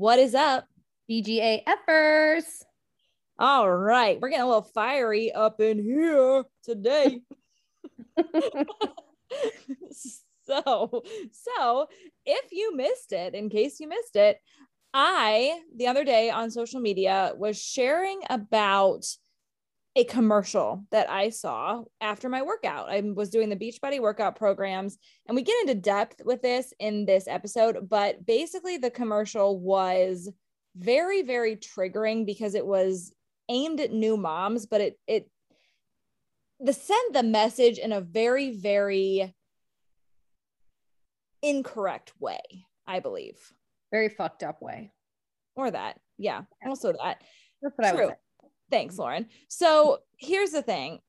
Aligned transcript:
What 0.00 0.18
is 0.18 0.34
up? 0.34 0.66
DGA 1.10 1.62
effers. 1.66 2.44
All 3.38 3.70
right, 3.70 4.18
we're 4.18 4.30
getting 4.30 4.44
a 4.44 4.46
little 4.46 4.62
fiery 4.62 5.30
up 5.30 5.60
in 5.60 5.78
here 5.78 6.44
today. 6.64 7.20
so, 9.90 11.02
so 11.32 11.86
if 12.24 12.50
you 12.50 12.74
missed 12.74 13.12
it, 13.12 13.34
in 13.34 13.50
case 13.50 13.78
you 13.78 13.88
missed 13.88 14.16
it, 14.16 14.38
I 14.94 15.60
the 15.76 15.88
other 15.88 16.04
day 16.04 16.30
on 16.30 16.50
social 16.50 16.80
media 16.80 17.34
was 17.36 17.62
sharing 17.62 18.22
about 18.30 19.04
a 19.96 20.04
commercial 20.04 20.84
that 20.92 21.10
I 21.10 21.30
saw 21.30 21.82
after 22.00 22.28
my 22.28 22.42
workout. 22.42 22.88
I 22.88 23.00
was 23.00 23.30
doing 23.30 23.48
the 23.48 23.56
Beachbody 23.56 24.00
workout 24.00 24.36
programs, 24.36 24.98
and 25.26 25.34
we 25.34 25.42
get 25.42 25.60
into 25.62 25.74
depth 25.74 26.22
with 26.24 26.42
this 26.42 26.72
in 26.78 27.06
this 27.06 27.26
episode. 27.26 27.88
But 27.88 28.24
basically, 28.24 28.76
the 28.76 28.90
commercial 28.90 29.58
was 29.58 30.30
very, 30.76 31.22
very 31.22 31.56
triggering 31.56 32.24
because 32.24 32.54
it 32.54 32.64
was 32.64 33.12
aimed 33.48 33.80
at 33.80 33.92
new 33.92 34.16
moms, 34.16 34.66
but 34.66 34.80
it 34.80 34.98
it 35.08 35.28
the 36.60 36.72
sent 36.72 37.12
the 37.12 37.24
message 37.24 37.78
in 37.78 37.92
a 37.92 38.00
very, 38.00 38.52
very 38.52 39.34
incorrect 41.42 42.12
way. 42.20 42.40
I 42.86 43.00
believe 43.00 43.36
very 43.90 44.08
fucked 44.08 44.44
up 44.44 44.62
way, 44.62 44.92
or 45.56 45.68
that, 45.68 45.98
yeah, 46.16 46.42
also 46.64 46.92
that. 46.92 47.22
That's 47.60 47.76
what 47.76 47.92
True. 47.92 48.04
I 48.04 48.08
say 48.10 48.14
Thanks, 48.70 48.98
Lauren. 48.98 49.26
So 49.48 49.98
here's 50.16 50.50
the 50.50 50.62
thing 50.62 51.00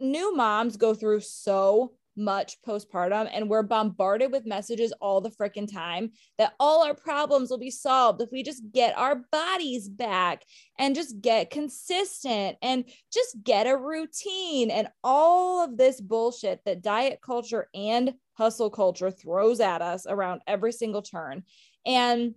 new 0.00 0.34
moms 0.34 0.76
go 0.76 0.94
through 0.94 1.20
so 1.20 1.92
much 2.16 2.60
postpartum 2.66 3.28
and 3.32 3.48
we're 3.48 3.62
bombarded 3.62 4.30
with 4.30 4.44
messages 4.44 4.92
all 5.00 5.20
the 5.20 5.30
freaking 5.30 5.70
time 5.70 6.10
that 6.36 6.52
all 6.60 6.84
our 6.84 6.94
problems 6.94 7.48
will 7.48 7.58
be 7.58 7.70
solved 7.70 8.20
if 8.20 8.30
we 8.30 8.42
just 8.42 8.62
get 8.72 8.96
our 8.98 9.22
bodies 9.32 9.88
back 9.88 10.44
and 10.78 10.94
just 10.94 11.20
get 11.22 11.50
consistent 11.50 12.58
and 12.60 12.84
just 13.12 13.42
get 13.42 13.66
a 13.66 13.76
routine 13.76 14.70
and 14.70 14.88
all 15.02 15.64
of 15.64 15.78
this 15.78 16.00
bullshit 16.00 16.60
that 16.66 16.82
diet 16.82 17.20
culture 17.22 17.68
and 17.74 18.12
hustle 18.34 18.70
culture 18.70 19.10
throws 19.10 19.60
at 19.60 19.80
us 19.80 20.06
around 20.06 20.42
every 20.46 20.72
single 20.72 21.02
turn 21.02 21.42
and 21.86 22.34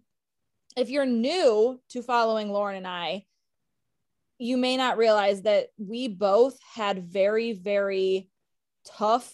if 0.77 0.89
you're 0.89 1.05
new 1.05 1.79
to 1.89 2.01
following 2.01 2.49
Lauren 2.49 2.77
and 2.77 2.87
I 2.87 3.25
you 4.37 4.57
may 4.57 4.77
not 4.77 4.97
realize 4.97 5.43
that 5.43 5.67
we 5.77 6.07
both 6.07 6.57
had 6.73 7.07
very, 7.07 7.53
very 7.53 8.29
tough 8.85 9.33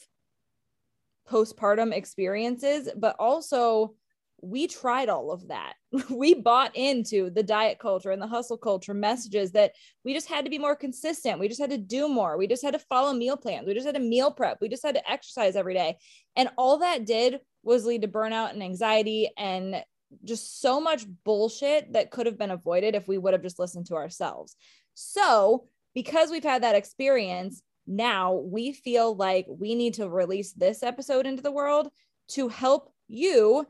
postpartum 1.29 1.93
experiences, 1.93 2.89
but 2.95 3.15
also 3.19 3.95
we 4.41 4.67
tried 4.67 5.07
all 5.07 5.31
of 5.31 5.47
that. 5.49 5.73
we 6.09 6.33
bought 6.33 6.75
into 6.75 7.29
the 7.29 7.43
diet 7.43 7.79
culture 7.79 8.11
and 8.11 8.21
the 8.21 8.27
hustle 8.27 8.57
culture 8.57 8.93
messages 8.93 9.51
that 9.51 9.73
we 10.03 10.13
just 10.13 10.27
had 10.27 10.45
to 10.45 10.51
be 10.51 10.57
more 10.57 10.75
consistent. 10.75 11.39
We 11.39 11.47
just 11.47 11.61
had 11.61 11.69
to 11.69 11.77
do 11.77 12.09
more. 12.09 12.37
We 12.37 12.47
just 12.47 12.63
had 12.63 12.73
to 12.73 12.79
follow 12.79 13.13
meal 13.13 13.37
plans. 13.37 13.67
We 13.67 13.73
just 13.73 13.85
had 13.85 13.95
to 13.95 14.01
meal 14.01 14.31
prep. 14.31 14.57
We 14.59 14.69
just 14.69 14.85
had 14.85 14.95
to 14.95 15.11
exercise 15.11 15.55
every 15.55 15.73
day. 15.73 15.97
And 16.35 16.49
all 16.57 16.79
that 16.79 17.05
did 17.05 17.39
was 17.63 17.85
lead 17.85 18.01
to 18.01 18.07
burnout 18.07 18.51
and 18.51 18.63
anxiety 18.63 19.29
and 19.37 19.83
just 20.25 20.59
so 20.59 20.81
much 20.81 21.05
bullshit 21.23 21.93
that 21.93 22.11
could 22.11 22.25
have 22.25 22.37
been 22.37 22.51
avoided 22.51 22.95
if 22.95 23.07
we 23.07 23.17
would 23.17 23.33
have 23.33 23.43
just 23.43 23.59
listened 23.59 23.85
to 23.87 23.95
ourselves. 23.95 24.55
So, 24.93 25.65
because 25.93 26.29
we've 26.29 26.43
had 26.43 26.63
that 26.63 26.75
experience, 26.75 27.61
now 27.87 28.33
we 28.33 28.73
feel 28.73 29.15
like 29.15 29.45
we 29.49 29.75
need 29.75 29.95
to 29.95 30.09
release 30.09 30.53
this 30.53 30.83
episode 30.83 31.25
into 31.25 31.43
the 31.43 31.51
world 31.51 31.89
to 32.29 32.47
help 32.47 32.93
you 33.07 33.65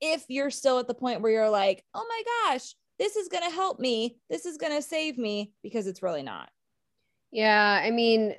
if 0.00 0.24
you're 0.28 0.50
still 0.50 0.78
at 0.78 0.86
the 0.86 0.94
point 0.94 1.20
where 1.20 1.32
you're 1.32 1.50
like, 1.50 1.84
oh 1.94 2.06
my 2.08 2.22
gosh, 2.52 2.74
this 2.98 3.16
is 3.16 3.28
going 3.28 3.44
to 3.44 3.54
help 3.54 3.78
me. 3.78 4.16
This 4.28 4.46
is 4.46 4.56
going 4.56 4.74
to 4.74 4.82
save 4.82 5.18
me 5.18 5.52
because 5.62 5.86
it's 5.86 6.02
really 6.02 6.22
not. 6.22 6.48
Yeah, 7.32 7.80
I 7.82 7.90
mean, 7.90 8.34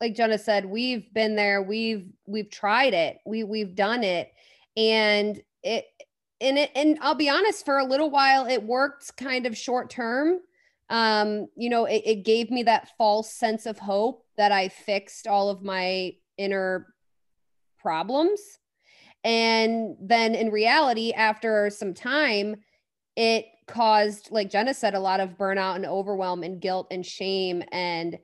like 0.00 0.14
Jenna 0.14 0.38
said, 0.38 0.64
we've 0.64 1.12
been 1.12 1.36
there. 1.36 1.62
We've 1.62 2.06
we've 2.26 2.50
tried 2.50 2.94
it. 2.94 3.18
We 3.26 3.44
we've 3.44 3.74
done 3.74 4.02
it, 4.02 4.32
and 4.76 5.40
it 5.62 5.84
and 6.40 6.58
it 6.58 6.70
and 6.74 6.98
I'll 7.02 7.14
be 7.14 7.28
honest, 7.28 7.66
for 7.66 7.78
a 7.78 7.84
little 7.84 8.08
while, 8.08 8.46
it 8.46 8.62
worked 8.62 9.14
kind 9.18 9.44
of 9.44 9.56
short 9.56 9.90
term 9.90 10.40
um, 10.90 11.46
you 11.56 11.70
know, 11.70 11.84
it, 11.84 12.02
it 12.04 12.24
gave 12.24 12.50
me 12.50 12.64
that 12.64 12.90
false 12.98 13.32
sense 13.32 13.64
of 13.64 13.78
hope 13.78 14.26
that 14.36 14.50
I 14.50 14.68
fixed 14.68 15.28
all 15.28 15.48
of 15.48 15.62
my 15.62 16.14
inner 16.36 16.92
problems. 17.78 18.40
And 19.22 19.96
then 20.00 20.34
in 20.34 20.50
reality, 20.50 21.12
after 21.12 21.70
some 21.70 21.94
time, 21.94 22.56
it 23.16 23.46
caused, 23.68 24.32
like 24.32 24.50
Jenna 24.50 24.74
said, 24.74 24.94
a 24.94 25.00
lot 25.00 25.20
of 25.20 25.38
burnout 25.38 25.76
and 25.76 25.86
overwhelm 25.86 26.42
and 26.42 26.60
guilt 26.60 26.88
and 26.90 27.06
shame. 27.06 27.62
And 27.70 28.18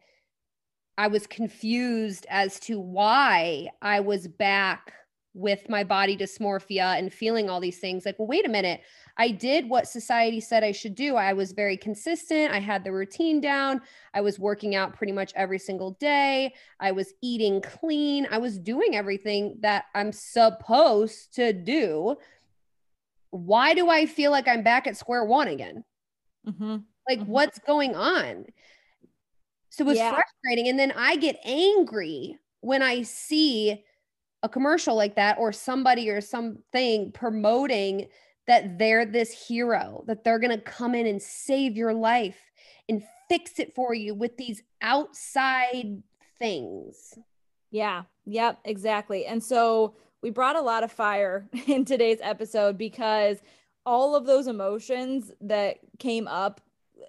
I 0.99 1.06
was 1.06 1.26
confused 1.26 2.26
as 2.28 2.59
to 2.60 2.81
why 2.81 3.69
I 3.81 4.00
was 4.00 4.26
back 4.26 4.93
with 5.36 5.69
my 5.69 5.84
body 5.84 6.16
dysmorphia 6.16 6.98
and 6.98 7.12
feeling 7.12 7.50
all 7.50 7.60
these 7.60 7.78
things. 7.78 8.06
Like, 8.06 8.19
well, 8.19 8.26
wait 8.26 8.47
a 8.47 8.48
minute. 8.48 8.80
I 9.19 9.30
did 9.30 9.69
what 9.69 9.86
society 9.86 10.41
said 10.41 10.64
I 10.64 10.72
should 10.72 10.94
do. 10.94 11.14
I 11.14 11.34
was 11.34 11.52
very 11.52 11.76
consistent. 11.76 12.52
I 12.52 12.58
had 12.58 12.84
the 12.84 12.92
routine 12.92 13.41
down. 13.41 13.82
I 14.14 14.22
was 14.22 14.38
working 14.38 14.75
out 14.75 14.94
pretty 14.94 15.12
much 15.12 15.34
every 15.36 15.58
single 15.58 15.91
day. 15.92 16.54
I 16.80 16.92
was 16.92 17.12
eating 17.22 17.60
clean. 17.60 18.26
I 18.30 18.38
was 18.38 18.58
doing 18.58 18.96
everything 18.96 19.58
that 19.60 19.84
I'm 19.94 20.10
supposed 20.10 21.34
to 21.34 21.52
do. 21.52 22.16
Why 23.28 23.75
do 23.75 23.91
I 23.91 24.06
feel 24.06 24.30
like 24.30 24.48
I'm 24.48 24.62
back 24.62 24.86
at 24.86 24.96
square 24.96 25.25
one 25.25 25.48
again? 25.48 25.84
Mm-hmm. 26.48 26.76
Like, 27.06 27.20
mm-hmm. 27.20 27.30
what's 27.30 27.58
going 27.58 27.94
on? 27.94 28.46
So 29.69 29.84
it 29.84 29.88
was 29.88 29.98
yeah. 29.98 30.14
frustrating. 30.14 30.69
And 30.69 30.78
then 30.78 30.92
I 30.96 31.16
get 31.16 31.36
angry 31.44 32.38
when 32.60 32.80
I 32.80 33.02
see 33.02 33.84
a 34.42 34.48
commercial 34.48 34.94
like 34.94 35.16
that 35.16 35.38
or 35.38 35.52
somebody 35.52 36.10
or 36.10 36.20
something 36.20 37.10
promoting 37.12 38.08
that 38.47 38.78
they're 38.78 39.04
this 39.04 39.47
hero, 39.48 40.04
that 40.06 40.22
they're 40.24 40.38
going 40.38 40.56
to 40.56 40.62
come 40.62 40.94
in 40.94 41.06
and 41.06 41.20
save 41.20 41.76
your 41.76 41.92
life 41.92 42.38
and 42.88 43.02
fix 43.28 43.58
it 43.58 43.75
for 43.75 43.92
you 43.92 44.14
with 44.14 44.36
these 44.36 44.62
outside 44.82 46.02
things. 46.38 47.19
Yeah. 47.70 48.02
Yep. 48.26 48.60
Exactly. 48.64 49.26
And 49.26 49.42
so 49.42 49.96
we 50.22 50.30
brought 50.30 50.56
a 50.56 50.60
lot 50.60 50.84
of 50.84 50.92
fire 50.92 51.48
in 51.66 51.84
today's 51.84 52.19
episode 52.22 52.78
because 52.78 53.38
all 53.84 54.14
of 54.14 54.26
those 54.26 54.46
emotions 54.46 55.32
that 55.41 55.78
came 55.98 56.28
up, 56.28 56.60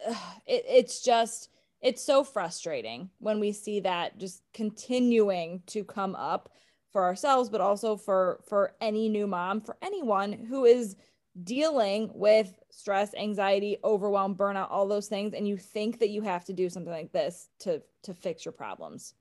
it, 0.47 0.63
it's 0.67 1.03
just, 1.03 1.49
it's 1.81 2.03
so 2.03 2.23
frustrating 2.23 3.11
when 3.19 3.39
we 3.39 3.51
see 3.51 3.81
that 3.81 4.17
just 4.17 4.41
continuing 4.53 5.61
to 5.67 5.83
come 5.83 6.15
up 6.15 6.49
for 6.91 7.03
ourselves 7.03 7.49
but 7.49 7.61
also 7.61 7.95
for 7.95 8.41
for 8.47 8.75
any 8.81 9.09
new 9.09 9.27
mom 9.27 9.61
for 9.61 9.77
anyone 9.81 10.33
who 10.33 10.65
is 10.65 10.95
dealing 11.43 12.09
with 12.15 12.59
stress, 12.71 13.13
anxiety, 13.13 13.77
overwhelm, 13.83 14.35
burnout, 14.35 14.71
all 14.71 14.87
those 14.87 15.07
things 15.07 15.33
and 15.33 15.47
you 15.47 15.57
think 15.57 15.99
that 15.99 16.09
you 16.09 16.21
have 16.21 16.43
to 16.45 16.53
do 16.53 16.69
something 16.69 16.91
like 16.91 17.11
this 17.11 17.49
to 17.59 17.81
to 18.03 18.13
fix 18.13 18.45
your 18.45 18.51
problems. 18.51 19.13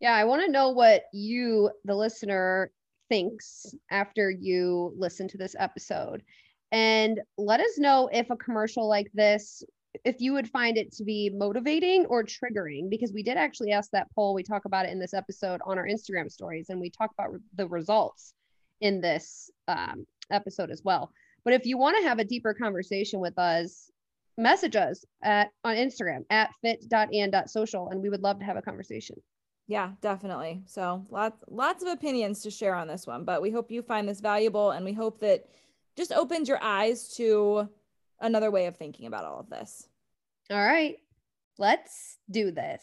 Yeah, 0.00 0.14
I 0.14 0.24
want 0.24 0.42
to 0.42 0.50
know 0.50 0.70
what 0.70 1.04
you 1.12 1.70
the 1.84 1.94
listener 1.94 2.70
thinks 3.08 3.74
after 3.90 4.30
you 4.30 4.92
listen 4.96 5.28
to 5.28 5.38
this 5.38 5.54
episode. 5.58 6.22
And 6.72 7.20
let 7.38 7.60
us 7.60 7.78
know 7.78 8.08
if 8.12 8.30
a 8.30 8.36
commercial 8.36 8.88
like 8.88 9.10
this 9.14 9.62
if 10.04 10.20
you 10.20 10.32
would 10.32 10.48
find 10.48 10.76
it 10.76 10.92
to 10.92 11.04
be 11.04 11.30
motivating 11.32 12.06
or 12.06 12.24
triggering 12.24 12.90
because 12.90 13.12
we 13.12 13.22
did 13.22 13.36
actually 13.36 13.70
ask 13.70 13.90
that 13.90 14.08
poll 14.14 14.34
we 14.34 14.42
talk 14.42 14.64
about 14.64 14.86
it 14.86 14.92
in 14.92 14.98
this 14.98 15.14
episode 15.14 15.60
on 15.64 15.78
our 15.78 15.86
instagram 15.86 16.30
stories 16.30 16.70
and 16.70 16.80
we 16.80 16.90
talk 16.90 17.10
about 17.18 17.30
the 17.54 17.68
results 17.68 18.34
in 18.80 19.00
this 19.00 19.50
um, 19.68 20.06
episode 20.30 20.70
as 20.70 20.82
well 20.84 21.12
but 21.44 21.52
if 21.52 21.66
you 21.66 21.76
want 21.76 21.96
to 21.98 22.08
have 22.08 22.18
a 22.18 22.24
deeper 22.24 22.54
conversation 22.54 23.20
with 23.20 23.38
us, 23.38 23.90
message 24.36 24.74
us 24.74 25.04
at 25.22 25.50
on 25.62 25.76
Instagram 25.76 26.24
at 26.30 26.50
fit.and.social 26.62 27.90
and 27.90 28.02
we 28.02 28.08
would 28.08 28.22
love 28.22 28.38
to 28.40 28.44
have 28.44 28.56
a 28.56 28.62
conversation. 28.62 29.16
Yeah, 29.66 29.92
definitely. 30.00 30.62
So 30.66 31.06
lots 31.10 31.42
lots 31.48 31.82
of 31.82 31.88
opinions 31.88 32.42
to 32.42 32.50
share 32.50 32.74
on 32.74 32.88
this 32.88 33.06
one, 33.06 33.24
but 33.24 33.42
we 33.42 33.50
hope 33.50 33.70
you 33.70 33.82
find 33.82 34.08
this 34.08 34.20
valuable 34.20 34.72
and 34.72 34.84
we 34.84 34.92
hope 34.92 35.20
that 35.20 35.44
just 35.96 36.12
opens 36.12 36.48
your 36.48 36.62
eyes 36.62 37.08
to 37.16 37.68
another 38.24 38.50
way 38.50 38.66
of 38.66 38.76
thinking 38.76 39.06
about 39.06 39.24
all 39.24 39.38
of 39.38 39.50
this. 39.50 39.86
All 40.50 40.56
right. 40.64 40.96
Let's 41.58 42.18
do 42.30 42.50
this. 42.50 42.82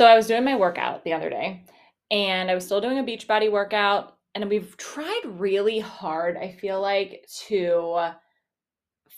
So 0.00 0.06
I 0.06 0.16
was 0.16 0.26
doing 0.26 0.44
my 0.44 0.56
workout 0.56 1.04
the 1.04 1.12
other 1.12 1.28
day 1.28 1.62
and 2.10 2.50
I 2.50 2.54
was 2.54 2.64
still 2.64 2.80
doing 2.80 2.98
a 2.98 3.04
Beachbody 3.04 3.52
workout 3.52 4.16
and 4.34 4.48
we've 4.48 4.74
tried 4.78 5.20
really 5.26 5.78
hard, 5.78 6.38
I 6.38 6.52
feel 6.52 6.80
like, 6.80 7.26
to 7.48 8.12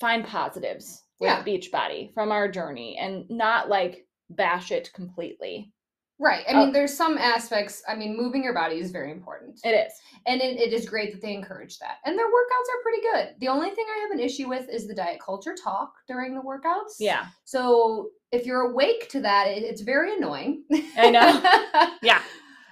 find 0.00 0.26
positives 0.26 1.04
with 1.20 1.28
yeah. 1.28 1.44
Beachbody 1.44 2.12
from 2.14 2.32
our 2.32 2.48
journey 2.48 2.98
and 3.00 3.30
not 3.30 3.68
like 3.68 4.08
bash 4.30 4.72
it 4.72 4.92
completely. 4.92 5.72
Right. 6.18 6.44
I 6.48 6.52
oh. 6.52 6.58
mean, 6.60 6.68
oh. 6.68 6.72
there's 6.72 6.96
some 6.96 7.18
aspects. 7.18 7.82
I 7.88 7.96
mean, 7.96 8.16
moving 8.16 8.44
your 8.44 8.54
body 8.54 8.76
is 8.76 8.90
very 8.90 9.10
important. 9.10 9.60
It 9.64 9.70
is. 9.70 9.92
And 10.26 10.40
it, 10.40 10.58
it 10.58 10.72
is 10.72 10.88
great 10.88 11.12
that 11.12 11.20
they 11.20 11.34
encourage 11.34 11.78
that. 11.78 11.96
And 12.04 12.16
their 12.16 12.26
workouts 12.26 12.68
are 12.70 12.82
pretty 12.82 13.02
good. 13.02 13.34
The 13.40 13.48
only 13.48 13.70
thing 13.70 13.86
I 13.88 14.00
have 14.02 14.10
an 14.12 14.20
issue 14.20 14.48
with 14.48 14.68
is 14.68 14.86
the 14.86 14.94
diet 14.94 15.20
culture 15.24 15.54
talk 15.60 15.92
during 16.06 16.34
the 16.34 16.40
workouts. 16.40 16.94
Yeah. 17.00 17.26
So 17.44 18.10
if 18.30 18.46
you're 18.46 18.70
awake 18.70 19.08
to 19.10 19.20
that, 19.20 19.48
it, 19.48 19.64
it's 19.64 19.80
very 19.80 20.16
annoying. 20.16 20.64
I 20.96 21.10
know. 21.10 21.96
yeah. 22.02 22.22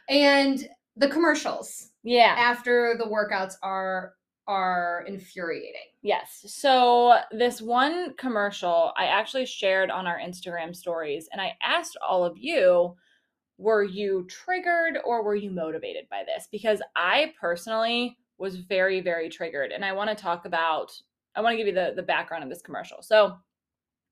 And 0.09 0.65
the 0.97 1.09
commercials. 1.09 1.89
Yeah. 2.03 2.35
After 2.39 2.97
the 2.99 3.05
workouts 3.05 3.55
are 3.63 4.15
are 4.47 5.05
infuriating. 5.07 5.91
Yes. 6.03 6.45
So 6.47 7.19
this 7.31 7.63
one 7.63 8.15
commercial 8.15 8.93
I 8.97 9.05
actually 9.05 9.47
shared 9.47 9.91
on 9.91 10.09
our 10.09 10.19
Instagram 10.19 10.75
stories 10.75 11.29
and 11.31 11.41
I 11.41 11.57
asked 11.63 11.97
all 12.07 12.25
of 12.25 12.37
you 12.37 12.97
were 13.61 13.83
you 13.83 14.27
triggered 14.29 14.99
or 15.05 15.23
were 15.23 15.35
you 15.35 15.51
motivated 15.51 16.09
by 16.11 16.25
this? 16.25 16.49
Because 16.51 16.81
I 16.97 17.35
personally 17.39 18.17
was 18.39 18.57
very 18.57 19.03
very 19.03 19.29
triggered 19.29 19.71
and 19.71 19.85
I 19.85 19.93
want 19.93 20.09
to 20.09 20.17
talk 20.17 20.47
about 20.47 20.91
I 21.37 21.43
want 21.43 21.53
to 21.53 21.57
give 21.59 21.67
you 21.67 21.75
the 21.75 21.93
the 21.95 22.03
background 22.03 22.43
of 22.43 22.49
this 22.49 22.63
commercial. 22.63 23.03
So 23.03 23.37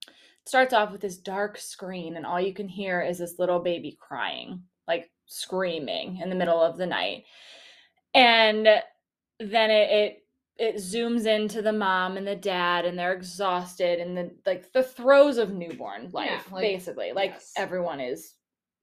it 0.06 0.48
starts 0.48 0.74
off 0.74 0.92
with 0.92 1.00
this 1.00 1.16
dark 1.16 1.56
screen 1.58 2.16
and 2.16 2.26
all 2.26 2.40
you 2.40 2.52
can 2.52 2.68
hear 2.68 3.00
is 3.00 3.18
this 3.18 3.38
little 3.38 3.58
baby 3.58 3.96
crying, 3.98 4.62
like 4.86 5.10
screaming 5.26 6.18
in 6.22 6.28
the 6.28 6.36
middle 6.36 6.60
of 6.60 6.76
the 6.76 6.86
night. 6.86 7.24
And 8.14 8.66
then 9.40 9.70
it, 9.70 9.90
it 9.90 10.24
it 10.58 10.74
zooms 10.76 11.24
into 11.24 11.62
the 11.62 11.72
mom 11.72 12.16
and 12.16 12.26
the 12.26 12.36
dad 12.36 12.84
and 12.84 12.98
they're 12.98 13.12
exhausted 13.14 14.00
and 14.00 14.16
the 14.16 14.30
like 14.44 14.70
the 14.72 14.82
throes 14.82 15.38
of 15.38 15.54
newborn 15.54 16.10
life 16.12 16.44
yeah, 16.48 16.54
like, 16.54 16.62
basically 16.62 17.12
like 17.12 17.30
yes. 17.30 17.52
everyone 17.56 18.00
is 18.00 18.34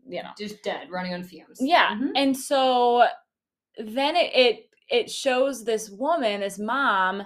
you 0.07 0.21
know 0.21 0.29
just 0.37 0.61
dead 0.63 0.89
running 0.89 1.13
on 1.13 1.23
fumes 1.23 1.57
yeah 1.59 1.95
mm-hmm. 1.95 2.11
and 2.15 2.35
so 2.35 3.05
then 3.77 4.15
it, 4.15 4.31
it 4.33 4.69
it 4.89 5.09
shows 5.09 5.63
this 5.63 5.89
woman 5.89 6.41
this 6.41 6.59
mom 6.59 7.23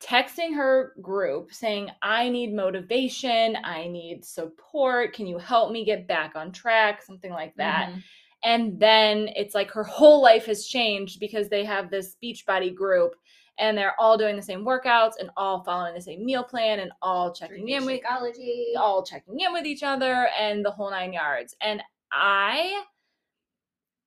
texting 0.00 0.54
her 0.54 0.92
group 1.02 1.52
saying 1.52 1.90
i 2.02 2.28
need 2.28 2.54
motivation 2.54 3.56
i 3.64 3.88
need 3.88 4.24
support 4.24 5.12
can 5.12 5.26
you 5.26 5.38
help 5.38 5.72
me 5.72 5.84
get 5.84 6.06
back 6.06 6.36
on 6.36 6.52
track 6.52 7.02
something 7.02 7.32
like 7.32 7.54
that 7.56 7.88
mm-hmm. 7.88 7.98
and 8.44 8.78
then 8.78 9.28
it's 9.34 9.54
like 9.54 9.70
her 9.70 9.84
whole 9.84 10.22
life 10.22 10.46
has 10.46 10.66
changed 10.66 11.18
because 11.18 11.48
they 11.48 11.64
have 11.64 11.90
this 11.90 12.16
Beachbody 12.22 12.72
group 12.72 13.14
and 13.58 13.76
they're 13.76 13.98
all 13.98 14.16
doing 14.16 14.36
the 14.36 14.42
same 14.42 14.64
workouts 14.64 15.12
and 15.18 15.30
all 15.36 15.62
following 15.62 15.94
the 15.94 16.00
same 16.00 16.24
meal 16.24 16.44
plan 16.44 16.80
and 16.80 16.92
all 17.02 17.32
checking 17.32 17.66
Drinking 17.66 17.76
in 17.76 17.86
with 17.86 18.00
Shakeology. 18.02 18.76
all 18.76 19.04
checking 19.04 19.40
in 19.40 19.52
with 19.52 19.66
each 19.66 19.82
other 19.82 20.28
and 20.38 20.64
the 20.64 20.70
whole 20.70 20.90
nine 20.90 21.12
yards. 21.12 21.56
And 21.60 21.82
I 22.12 22.82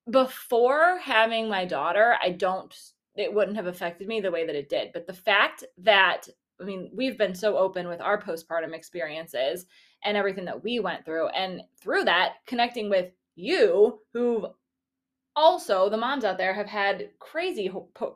before 0.10 0.98
having 1.00 1.48
my 1.48 1.66
daughter, 1.66 2.16
I 2.22 2.32
don't 2.32 2.76
it 3.16 3.34
wouldn't 3.34 3.58
have 3.58 3.68
affected 3.68 4.08
me 4.08 4.22
the 4.22 4.32
way 4.32 4.46
that 4.46 4.56
it 4.56 4.70
did. 4.70 4.92
But 4.94 5.06
the 5.06 5.14
fact 5.14 5.64
that 5.80 6.28
I 6.60 6.64
mean, 6.64 6.92
we've 6.94 7.18
been 7.18 7.34
so 7.34 7.58
open 7.58 7.88
with 7.88 8.02
our 8.02 8.22
postpartum 8.22 8.74
experiences 8.74 9.66
and 10.04 10.16
everything 10.16 10.46
that 10.46 10.64
we 10.64 10.80
went 10.80 11.06
through 11.06 11.28
and 11.30 11.62
through 11.82 12.04
that 12.06 12.34
connecting 12.46 12.90
with 12.90 13.12
you 13.36 14.00
who've 14.14 14.46
also 15.36 15.90
the 15.90 15.98
moms 15.98 16.24
out 16.24 16.38
there 16.38 16.54
have 16.54 16.68
had 16.68 17.10
crazy 17.20 17.72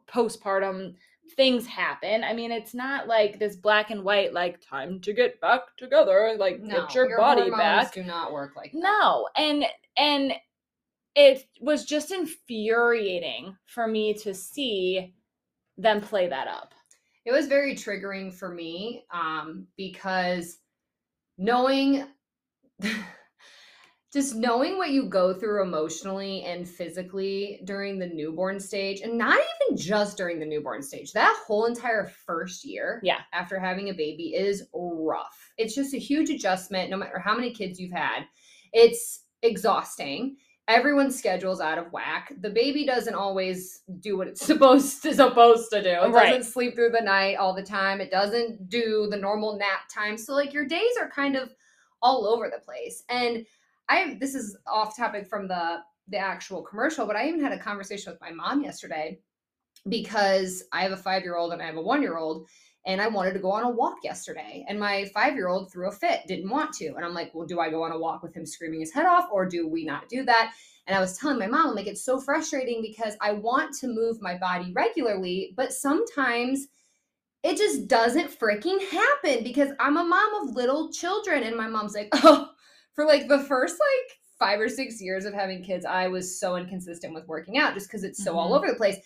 postpartum 0.07 0.95
things 1.35 1.65
happen. 1.65 2.23
I 2.23 2.33
mean, 2.33 2.51
it's 2.51 2.73
not 2.73 3.07
like 3.07 3.39
this 3.39 3.55
black 3.55 3.89
and 3.89 4.03
white, 4.03 4.33
like 4.33 4.61
time 4.61 4.99
to 5.01 5.13
get 5.13 5.39
back 5.41 5.75
together, 5.77 6.35
like 6.37 6.59
no, 6.61 6.81
get 6.81 6.95
your, 6.95 7.09
your 7.09 7.17
body 7.17 7.49
back. 7.49 7.93
Do 7.93 8.03
not 8.03 8.31
work 8.31 8.55
like 8.55 8.71
that. 8.71 8.79
No, 8.79 9.27
and 9.35 9.65
and 9.97 10.33
it 11.15 11.45
was 11.61 11.85
just 11.85 12.11
infuriating 12.11 13.55
for 13.65 13.87
me 13.87 14.13
to 14.15 14.33
see 14.33 15.13
them 15.77 16.01
play 16.01 16.27
that 16.27 16.47
up. 16.47 16.73
It 17.25 17.31
was 17.31 17.47
very 17.47 17.73
triggering 17.73 18.33
for 18.33 18.49
me 18.49 19.05
um, 19.11 19.67
because 19.77 20.59
knowing 21.37 22.05
just 24.15 24.33
knowing 24.33 24.77
what 24.77 24.91
you 24.91 25.09
go 25.09 25.33
through 25.33 25.61
emotionally 25.61 26.43
and 26.43 26.65
physically 26.65 27.59
during 27.65 27.99
the 27.99 28.07
newborn 28.07 28.61
stage 28.61 29.01
and 29.01 29.17
not 29.17 29.37
even 29.37 29.75
just 29.75 30.15
during 30.15 30.39
the 30.39 30.45
newborn 30.45 30.81
stage 30.81 31.11
that 31.11 31.37
whole 31.45 31.65
entire 31.65 32.09
first 32.25 32.63
year 32.63 33.01
yeah. 33.03 33.19
after 33.33 33.59
having 33.59 33.89
a 33.89 33.93
baby 33.93 34.33
is 34.33 34.69
rough. 34.73 35.51
It's 35.57 35.75
just 35.75 35.93
a 35.93 35.97
huge 35.97 36.29
adjustment 36.29 36.89
no 36.89 36.95
matter 36.95 37.19
how 37.19 37.35
many 37.35 37.51
kids 37.51 37.77
you've 37.77 37.91
had. 37.91 38.21
It's 38.71 39.25
exhausting. 39.41 40.37
Everyone's 40.69 41.17
schedule's 41.17 41.59
out 41.59 41.77
of 41.77 41.91
whack. 41.91 42.31
The 42.39 42.49
baby 42.51 42.85
doesn't 42.85 43.15
always 43.15 43.81
do 43.99 44.17
what 44.17 44.29
it's 44.29 44.45
supposed 44.45 45.03
to 45.03 45.13
supposed 45.13 45.71
to 45.71 45.83
do. 45.83 45.89
It 45.89 46.11
right. 46.11 46.29
doesn't 46.29 46.53
sleep 46.53 46.75
through 46.75 46.91
the 46.91 47.01
night 47.01 47.35
all 47.35 47.53
the 47.53 47.63
time. 47.63 47.99
It 47.99 48.11
doesn't 48.11 48.69
do 48.69 49.09
the 49.11 49.17
normal 49.17 49.57
nap 49.57 49.89
time. 49.93 50.17
So 50.17 50.33
like 50.33 50.53
your 50.53 50.65
days 50.65 50.95
are 51.01 51.09
kind 51.09 51.35
of 51.35 51.49
all 52.01 52.27
over 52.27 52.49
the 52.49 52.63
place. 52.63 53.03
And 53.09 53.45
I 53.89 54.17
this 54.19 54.35
is 54.35 54.57
off 54.67 54.97
topic 54.97 55.27
from 55.27 55.47
the 55.47 55.79
the 56.07 56.17
actual 56.17 56.61
commercial, 56.61 57.05
but 57.05 57.15
I 57.15 57.27
even 57.27 57.41
had 57.41 57.51
a 57.51 57.59
conversation 57.59 58.11
with 58.11 58.21
my 58.21 58.31
mom 58.31 58.63
yesterday 58.63 59.19
because 59.89 60.63
I 60.71 60.83
have 60.83 60.91
a 60.91 60.97
five 60.97 61.23
year 61.23 61.35
old 61.35 61.53
and 61.53 61.61
I 61.61 61.65
have 61.65 61.77
a 61.77 61.81
one 61.81 62.01
year 62.01 62.17
old, 62.17 62.47
and 62.85 63.01
I 63.01 63.07
wanted 63.07 63.33
to 63.33 63.39
go 63.39 63.51
on 63.51 63.63
a 63.63 63.69
walk 63.69 63.97
yesterday. 64.03 64.65
And 64.67 64.79
my 64.79 65.05
five 65.13 65.35
year 65.35 65.47
old 65.47 65.71
threw 65.71 65.87
a 65.87 65.91
fit, 65.91 66.21
didn't 66.27 66.49
want 66.49 66.73
to. 66.73 66.93
And 66.95 67.03
I'm 67.03 67.13
like, 67.13 67.33
well, 67.33 67.47
do 67.47 67.59
I 67.59 67.69
go 67.69 67.83
on 67.83 67.91
a 67.91 67.99
walk 67.99 68.23
with 68.23 68.35
him 68.35 68.45
screaming 68.45 68.79
his 68.79 68.93
head 68.93 69.05
off, 69.05 69.27
or 69.31 69.45
do 69.45 69.67
we 69.67 69.85
not 69.85 70.09
do 70.09 70.23
that? 70.25 70.53
And 70.87 70.95
I 70.95 70.99
was 70.99 71.17
telling 71.17 71.39
my 71.39 71.47
mom, 71.47 71.69
I'm 71.69 71.75
like, 71.75 71.87
it's 71.87 72.05
so 72.05 72.19
frustrating 72.19 72.81
because 72.81 73.15
I 73.19 73.33
want 73.33 73.75
to 73.79 73.87
move 73.87 74.21
my 74.21 74.37
body 74.37 74.71
regularly, 74.75 75.53
but 75.57 75.73
sometimes 75.73 76.67
it 77.41 77.57
just 77.57 77.87
doesn't 77.87 78.37
freaking 78.39 78.79
happen 78.89 79.43
because 79.43 79.69
I'm 79.79 79.97
a 79.97 80.03
mom 80.03 80.35
of 80.49 80.55
little 80.55 80.91
children. 80.91 81.43
And 81.43 81.55
my 81.55 81.67
mom's 81.67 81.95
like, 81.95 82.09
oh, 82.13 82.49
for 82.95 83.05
like 83.05 83.27
the 83.27 83.39
first 83.39 83.75
like 83.75 84.17
five 84.39 84.59
or 84.59 84.69
six 84.69 85.01
years 85.01 85.25
of 85.25 85.33
having 85.33 85.63
kids, 85.63 85.85
I 85.85 86.07
was 86.07 86.39
so 86.39 86.55
inconsistent 86.55 87.13
with 87.13 87.27
working 87.27 87.57
out 87.57 87.73
just 87.73 87.87
because 87.87 88.03
it's 88.03 88.23
so 88.23 88.31
mm-hmm. 88.31 88.39
all 88.39 88.53
over 88.53 88.67
the 88.67 88.75
place. 88.75 88.97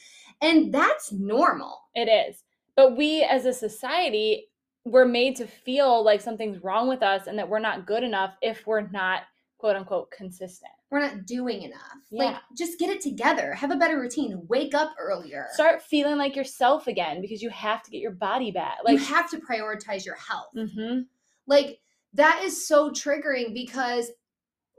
And 0.41 0.73
that's 0.73 1.11
normal. 1.11 1.79
It 1.95 2.07
is. 2.07 2.43
But 2.75 2.95
we 2.95 3.23
as 3.23 3.45
a 3.45 3.53
society, 3.53 4.47
we're 4.85 5.05
made 5.05 5.35
to 5.37 5.47
feel 5.47 6.03
like 6.03 6.21
something's 6.21 6.63
wrong 6.63 6.87
with 6.87 7.03
us 7.03 7.27
and 7.27 7.37
that 7.37 7.49
we're 7.49 7.59
not 7.59 7.85
good 7.85 8.03
enough 8.03 8.35
if 8.41 8.65
we're 8.65 8.87
not 8.87 9.23
quote 9.57 9.75
unquote 9.75 10.09
consistent. 10.11 10.71
We're 10.89 11.01
not 11.01 11.25
doing 11.25 11.61
enough. 11.61 11.79
Yeah. 12.09 12.23
Like, 12.23 12.35
just 12.57 12.79
get 12.79 12.89
it 12.89 13.01
together. 13.01 13.53
Have 13.53 13.69
a 13.69 13.75
better 13.75 13.99
routine. 13.99 14.41
Wake 14.47 14.73
up 14.73 14.95
earlier. 14.97 15.47
Start 15.53 15.83
feeling 15.83 16.17
like 16.17 16.35
yourself 16.35 16.87
again 16.87 17.21
because 17.21 17.43
you 17.43 17.49
have 17.51 17.83
to 17.83 17.91
get 17.91 18.01
your 18.01 18.13
body 18.13 18.49
back. 18.49 18.77
Like, 18.83 18.93
you 18.93 19.05
have 19.05 19.29
to 19.29 19.37
prioritize 19.37 20.03
your 20.03 20.15
health. 20.15 20.49
Mm-hmm. 20.55 21.01
Like, 21.45 21.79
that 22.13 22.41
is 22.43 22.67
so 22.67 22.89
triggering 22.91 23.53
because 23.53 24.11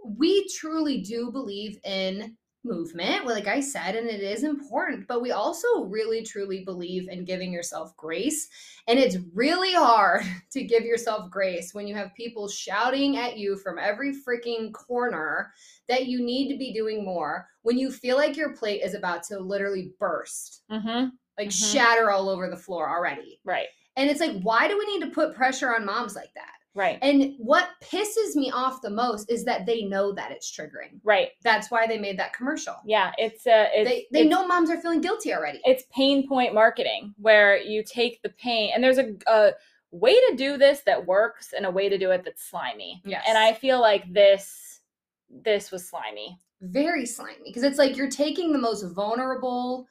we 0.04 0.48
truly 0.58 1.00
do 1.02 1.30
believe 1.30 1.78
in 1.84 2.36
movement, 2.62 3.24
well, 3.24 3.34
like 3.34 3.46
I 3.46 3.60
said, 3.60 3.96
and 3.96 4.06
it 4.08 4.20
is 4.20 4.44
important, 4.44 5.06
but 5.08 5.22
we 5.22 5.30
also 5.30 5.84
really 5.84 6.22
truly 6.22 6.62
believe 6.64 7.08
in 7.08 7.24
giving 7.24 7.52
yourself 7.52 7.96
grace. 7.96 8.48
And 8.86 8.98
it's 8.98 9.16
really 9.34 9.72
hard 9.72 10.22
to 10.52 10.62
give 10.64 10.84
yourself 10.84 11.30
grace 11.30 11.72
when 11.72 11.86
you 11.86 11.94
have 11.94 12.14
people 12.14 12.48
shouting 12.48 13.16
at 13.16 13.38
you 13.38 13.56
from 13.56 13.78
every 13.78 14.14
freaking 14.14 14.72
corner 14.72 15.52
that 15.88 16.06
you 16.06 16.22
need 16.22 16.52
to 16.52 16.58
be 16.58 16.72
doing 16.72 17.04
more, 17.04 17.46
when 17.62 17.78
you 17.78 17.90
feel 17.90 18.16
like 18.16 18.36
your 18.36 18.54
plate 18.54 18.82
is 18.82 18.94
about 18.94 19.22
to 19.24 19.38
literally 19.38 19.92
burst, 19.98 20.62
Mm-hmm. 20.70 21.08
like 21.38 21.48
Mhm. 21.48 21.72
shatter 21.72 22.10
all 22.10 22.28
over 22.28 22.50
the 22.50 22.56
floor 22.56 22.90
already. 22.90 23.40
Right. 23.44 23.68
And 23.96 24.10
it's 24.10 24.20
like, 24.20 24.38
why 24.42 24.68
do 24.68 24.78
we 24.78 24.86
need 24.86 25.04
to 25.06 25.12
put 25.12 25.34
pressure 25.34 25.74
on 25.74 25.84
moms 25.86 26.14
like 26.14 26.32
that? 26.34 26.52
Right. 26.74 26.98
And 27.02 27.34
what 27.38 27.68
pisses 27.82 28.36
me 28.36 28.50
off 28.52 28.80
the 28.80 28.90
most 28.90 29.30
is 29.30 29.44
that 29.44 29.66
they 29.66 29.82
know 29.82 30.12
that 30.12 30.30
it's 30.30 30.50
triggering. 30.50 31.00
Right. 31.02 31.30
That's 31.42 31.70
why 31.70 31.86
they 31.88 31.98
made 31.98 32.18
that 32.20 32.32
commercial. 32.32 32.76
Yeah. 32.86 33.12
It's 33.18 33.46
uh 33.46 33.66
it's, 33.74 33.88
they 33.90 34.06
they 34.12 34.20
it's- 34.26 34.30
know 34.30 34.46
moms 34.46 34.70
are 34.70 34.80
feeling 34.80 35.00
guilty 35.00 35.34
already. 35.34 35.60
it's 35.64 35.84
pain 35.94 36.28
point 36.28 36.54
marketing 36.54 37.12
where 37.18 37.56
you 37.58 37.82
take 37.82 38.22
the 38.22 38.28
pain 38.30 38.70
and 38.74 38.82
there's 38.84 38.98
a, 38.98 39.14
a 39.26 39.50
way 39.90 40.14
to 40.14 40.34
do 40.36 40.56
this 40.56 40.82
that 40.86 41.04
works 41.06 41.52
and 41.56 41.66
a 41.66 41.70
way 41.70 41.88
to 41.88 41.98
do 41.98 42.12
it 42.12 42.22
that's 42.24 42.44
slimy 42.48 43.02
Yes. 43.04 43.24
and 43.26 43.36
i 43.36 43.52
feel 43.52 43.80
like 43.80 44.04
this 44.12 44.80
this 45.28 45.72
was 45.72 45.88
slimy 45.88 46.38
very 46.62 47.04
slimy 47.06 47.38
because 47.44 47.64
it's 47.64 47.76
like 47.78 47.96
you're 47.96 48.08
taking 48.08 48.52
the 48.52 48.58
most 48.58 48.84
vulnerable, 48.94 49.88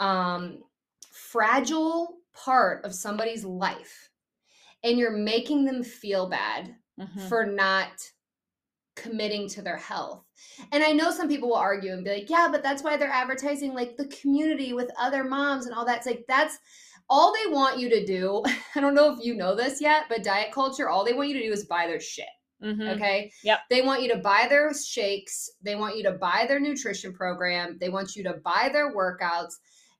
um, 0.00 0.64
fragile 1.12 2.16
part 2.34 2.84
of 2.84 2.94
somebody's 2.94 3.44
life 3.44 4.07
and 4.84 4.98
you're 4.98 5.16
making 5.16 5.64
them 5.64 5.82
feel 5.82 6.28
bad 6.28 6.74
Mhm. 7.00 7.28
for 7.28 7.44
not 7.46 7.90
committing 8.96 9.48
to 9.48 9.62
their 9.62 9.76
health. 9.76 10.24
And 10.72 10.82
I 10.82 10.92
know 10.92 11.10
some 11.10 11.28
people 11.28 11.50
will 11.50 11.56
argue 11.56 11.92
and 11.92 12.04
be 12.04 12.10
like, 12.10 12.30
yeah, 12.30 12.48
but 12.50 12.62
that's 12.62 12.82
why 12.82 12.96
they're 12.96 13.08
advertising 13.08 13.72
like 13.74 13.96
the 13.96 14.08
community 14.08 14.72
with 14.72 14.90
other 14.98 15.22
moms 15.22 15.66
and 15.66 15.74
all 15.74 15.84
that. 15.86 15.98
It's 15.98 16.06
like 16.06 16.24
that's 16.26 16.58
all 17.08 17.32
they 17.32 17.50
want 17.52 17.78
you 17.78 17.88
to 17.90 18.04
do. 18.04 18.42
I 18.74 18.80
don't 18.80 18.94
know 18.94 19.12
if 19.14 19.24
you 19.24 19.34
know 19.34 19.54
this 19.54 19.80
yet, 19.80 20.04
but 20.08 20.24
diet 20.24 20.52
culture, 20.52 20.88
all 20.88 21.04
they 21.04 21.12
want 21.12 21.28
you 21.28 21.34
to 21.34 21.46
do 21.46 21.52
is 21.52 21.64
buy 21.66 21.86
their 21.86 22.00
shit. 22.00 22.26
Mhm. 22.62 22.96
Okay. 22.96 23.32
Yep. 23.44 23.60
They 23.70 23.82
want 23.82 24.02
you 24.02 24.08
to 24.12 24.18
buy 24.18 24.46
their 24.48 24.74
shakes. 24.74 25.48
They 25.62 25.76
want 25.76 25.96
you 25.96 26.02
to 26.02 26.12
buy 26.12 26.44
their 26.48 26.58
nutrition 26.58 27.12
program. 27.14 27.78
They 27.78 27.88
want 27.88 28.16
you 28.16 28.24
to 28.24 28.34
buy 28.44 28.68
their 28.72 28.92
workouts. 28.94 29.54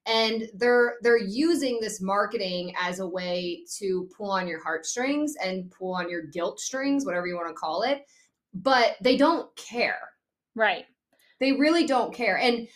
And 0.09 0.49
they're 0.55 0.97
they're 1.03 1.19
using 1.19 1.79
this 1.81 2.01
marketing 2.01 2.75
as 2.81 3.01
a 3.01 3.07
way 3.07 3.65
to 3.77 4.09
pull 4.17 4.31
on 4.31 4.49
your 4.49 4.63
heartstrings 4.63 5.35
and 5.43 5.71
pull 5.71 5.95
on 5.95 6.09
your 6.09 6.23
guilt 6.23 6.61
strings, 6.61 7.05
whatever 7.05 7.27
you 7.27 7.37
want 7.37 7.49
to 7.49 7.55
call 7.55 7.83
it. 7.83 8.07
But 8.55 8.97
they 9.01 9.17
don't 9.17 9.55
care. 9.57 10.01
right 10.55 10.87
They 11.41 11.53
really 11.53 11.87
don't 11.87 12.15
care. 12.15 12.39
And 12.39 12.69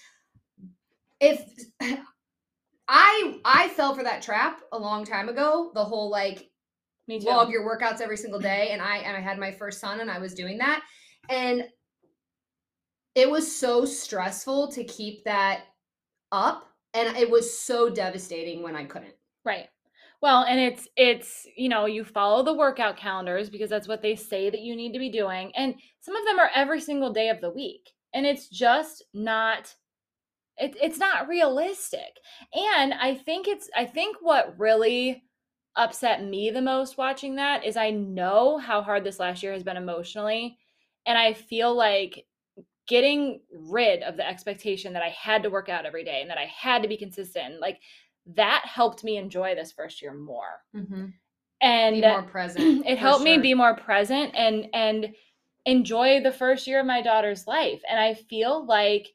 if 1.21 1.43
I 2.89 3.41
I 3.45 3.69
fell 3.71 3.95
for 3.95 4.03
that 4.03 4.23
trap 4.23 4.61
a 4.73 4.79
long 4.79 5.05
time 5.05 5.29
ago, 5.29 5.71
the 5.75 5.85
whole 5.85 6.11
like 6.11 6.51
log 7.09 7.51
your 7.51 7.65
workouts 7.67 8.01
every 8.01 8.17
single 8.17 8.41
day 8.41 8.69
and 8.71 8.81
i 8.81 8.99
and 8.99 9.17
i 9.17 9.21
had 9.21 9.39
my 9.39 9.51
first 9.51 9.81
son 9.81 10.01
and 10.01 10.11
i 10.11 10.19
was 10.19 10.35
doing 10.35 10.59
that 10.59 10.83
and 11.29 11.65
it 13.15 13.31
was 13.31 13.55
so 13.55 13.85
stressful 13.85 14.71
to 14.73 14.85
keep 14.85 15.25
that 15.25 15.65
up 16.31 16.72
and 16.95 17.17
it 17.17 17.31
was 17.31 17.59
so 17.59 17.89
devastating 17.91 18.63
when 18.63 18.77
i 18.77 18.85
couldn't. 18.85 19.15
Right. 19.45 19.69
Well 20.21 20.45
and 20.45 20.61
it's 20.61 20.89
it's 20.97 21.47
you 21.57 21.69
know 21.69 21.87
you 21.87 22.05
follow 22.05 22.45
the 22.45 22.55
workout 22.55 22.97
calendars 22.97 23.51
because 23.51 23.69
that's 23.69 23.89
what 23.89 24.03
they 24.03 24.15
say 24.15 24.51
that 24.51 24.61
you 24.61 24.77
need 24.77 24.93
to 24.93 24.99
be 25.01 25.11
doing 25.11 25.53
and 25.57 25.75
some 26.01 26.15
of 26.15 26.25
them 26.25 26.39
are 26.39 26.51
every 26.55 26.81
single 26.81 27.13
day 27.13 27.29
of 27.29 27.41
the 27.41 27.51
week 27.51 27.91
and 28.15 28.25
it's 28.25 28.49
just 28.49 29.03
not 29.13 29.75
it, 30.59 30.77
it's 30.81 30.99
not 30.99 31.29
realistic 31.29 32.21
and 32.55 32.95
i 32.95 33.15
think 33.15 33.49
it's 33.49 33.69
i 33.77 33.85
think 33.85 34.17
what 34.21 34.59
really 34.59 35.25
upset 35.77 36.23
me 36.23 36.51
the 36.51 36.61
most 36.61 36.99
watching 36.99 37.37
that 37.37 37.65
is 37.65 37.77
i 37.77 37.91
know 37.91 38.59
how 38.59 38.83
hard 38.83 39.03
this 39.03 39.19
last 39.19 39.43
year 39.43 39.53
has 39.53 39.63
been 39.63 39.77
emotionally 39.77 40.57
and 41.07 41.17
i 41.17 41.33
feel 41.33 41.75
like 41.75 42.27
getting 42.93 43.41
rid 43.51 44.03
of 44.03 44.19
the 44.19 44.29
expectation 44.29 44.93
that 44.93 45.03
i 45.03 45.09
had 45.09 45.43
to 45.43 45.49
work 45.49 45.71
out 45.71 45.87
every 45.87 46.05
day 46.05 46.21
and 46.21 46.29
that 46.29 46.37
i 46.37 46.45
had 46.45 46.83
to 46.83 46.89
be 46.89 46.97
consistent 46.97 47.59
like 47.59 47.79
that 48.27 48.63
helped 48.65 49.05
me 49.05 49.17
enjoy 49.17 49.55
this 49.55 49.73
first 49.73 50.01
year 50.03 50.15
more. 50.15 50.63
Mm-hmm. 50.75 51.07
And 51.61 51.95
be 51.95 52.01
more 52.01 52.23
present 52.31 52.87
it 52.87 52.99
helped 52.99 53.25
me 53.25 53.39
be 53.39 53.55
more 53.55 53.77
present 53.77 54.35
and 54.35 54.67
and 54.73 55.15
enjoy 55.65 56.21
the 56.21 56.33
first 56.33 56.67
year 56.67 56.81
of 56.81 56.87
my 56.87 57.03
daughter's 57.03 57.47
life. 57.47 57.81
And 57.89 57.99
i 57.99 58.15
feel 58.15 58.67
like 58.67 59.09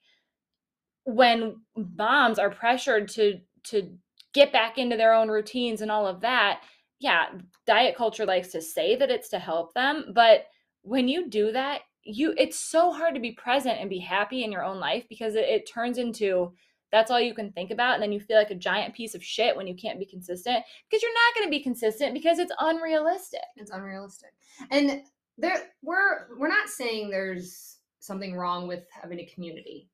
when 1.04 1.58
moms 1.76 2.40
are 2.40 2.50
pressured 2.50 3.10
to 3.10 3.40
to 3.66 3.98
get 4.34 4.54
back 4.54 4.78
into 4.78 4.98
their 4.98 5.14
own 5.14 5.30
routines 5.30 5.82
and 5.82 5.90
all 5.90 6.06
of 6.06 6.22
that 6.22 6.62
yeah 7.00 7.28
diet 7.66 7.96
culture 7.96 8.26
likes 8.26 8.50
to 8.50 8.62
say 8.62 8.96
that 8.96 9.10
it's 9.10 9.30
to 9.30 9.40
help 9.40 9.74
them 9.74 10.12
but 10.14 10.46
when 10.82 11.08
you 11.08 11.30
do 11.30 11.52
that 11.54 11.82
you 12.08 12.34
it's 12.38 12.60
so 12.60 12.92
hard 12.92 13.14
to 13.14 13.20
be 13.20 13.32
present 13.34 13.80
and 13.80 13.90
be 13.90 14.00
happy 14.00 14.44
in 14.44 14.52
your 14.52 14.64
own 14.64 14.80
life 14.80 15.04
because 15.10 15.36
it, 15.36 15.46
it 15.46 15.70
turns 15.70 15.98
into 15.98 16.54
that's 16.92 17.12
all 17.12 17.20
you 17.20 17.34
can 17.34 17.52
think 17.52 17.72
about 17.72 17.96
and 17.96 18.04
then 18.04 18.12
you 18.12 18.20
feel 18.20 18.38
like 18.38 18.52
a 18.52 18.56
giant 18.56 18.94
piece 18.94 19.14
of 19.14 19.24
shit 19.24 19.56
when 19.56 19.68
you 19.68 19.76
can't 19.76 20.00
be 20.00 20.06
consistent 20.06 20.64
because 20.90 21.02
you're 21.02 21.14
not 21.14 21.36
going 21.36 21.46
to 21.46 21.52
be 21.52 21.62
consistent 21.62 22.14
because 22.14 22.40
it's 22.40 22.52
unrealistic. 22.60 23.42
It's 23.58 23.72
unrealistic. 23.72 24.30
And 24.72 25.02
there 25.38 25.64
we're 25.84 26.28
we're 26.38 26.48
not 26.48 26.70
saying 26.70 27.10
there's 27.10 27.78
something 28.00 28.36
wrong 28.36 28.68
with 28.68 28.86
having 28.90 29.20
a 29.20 29.26
community. 29.26 29.90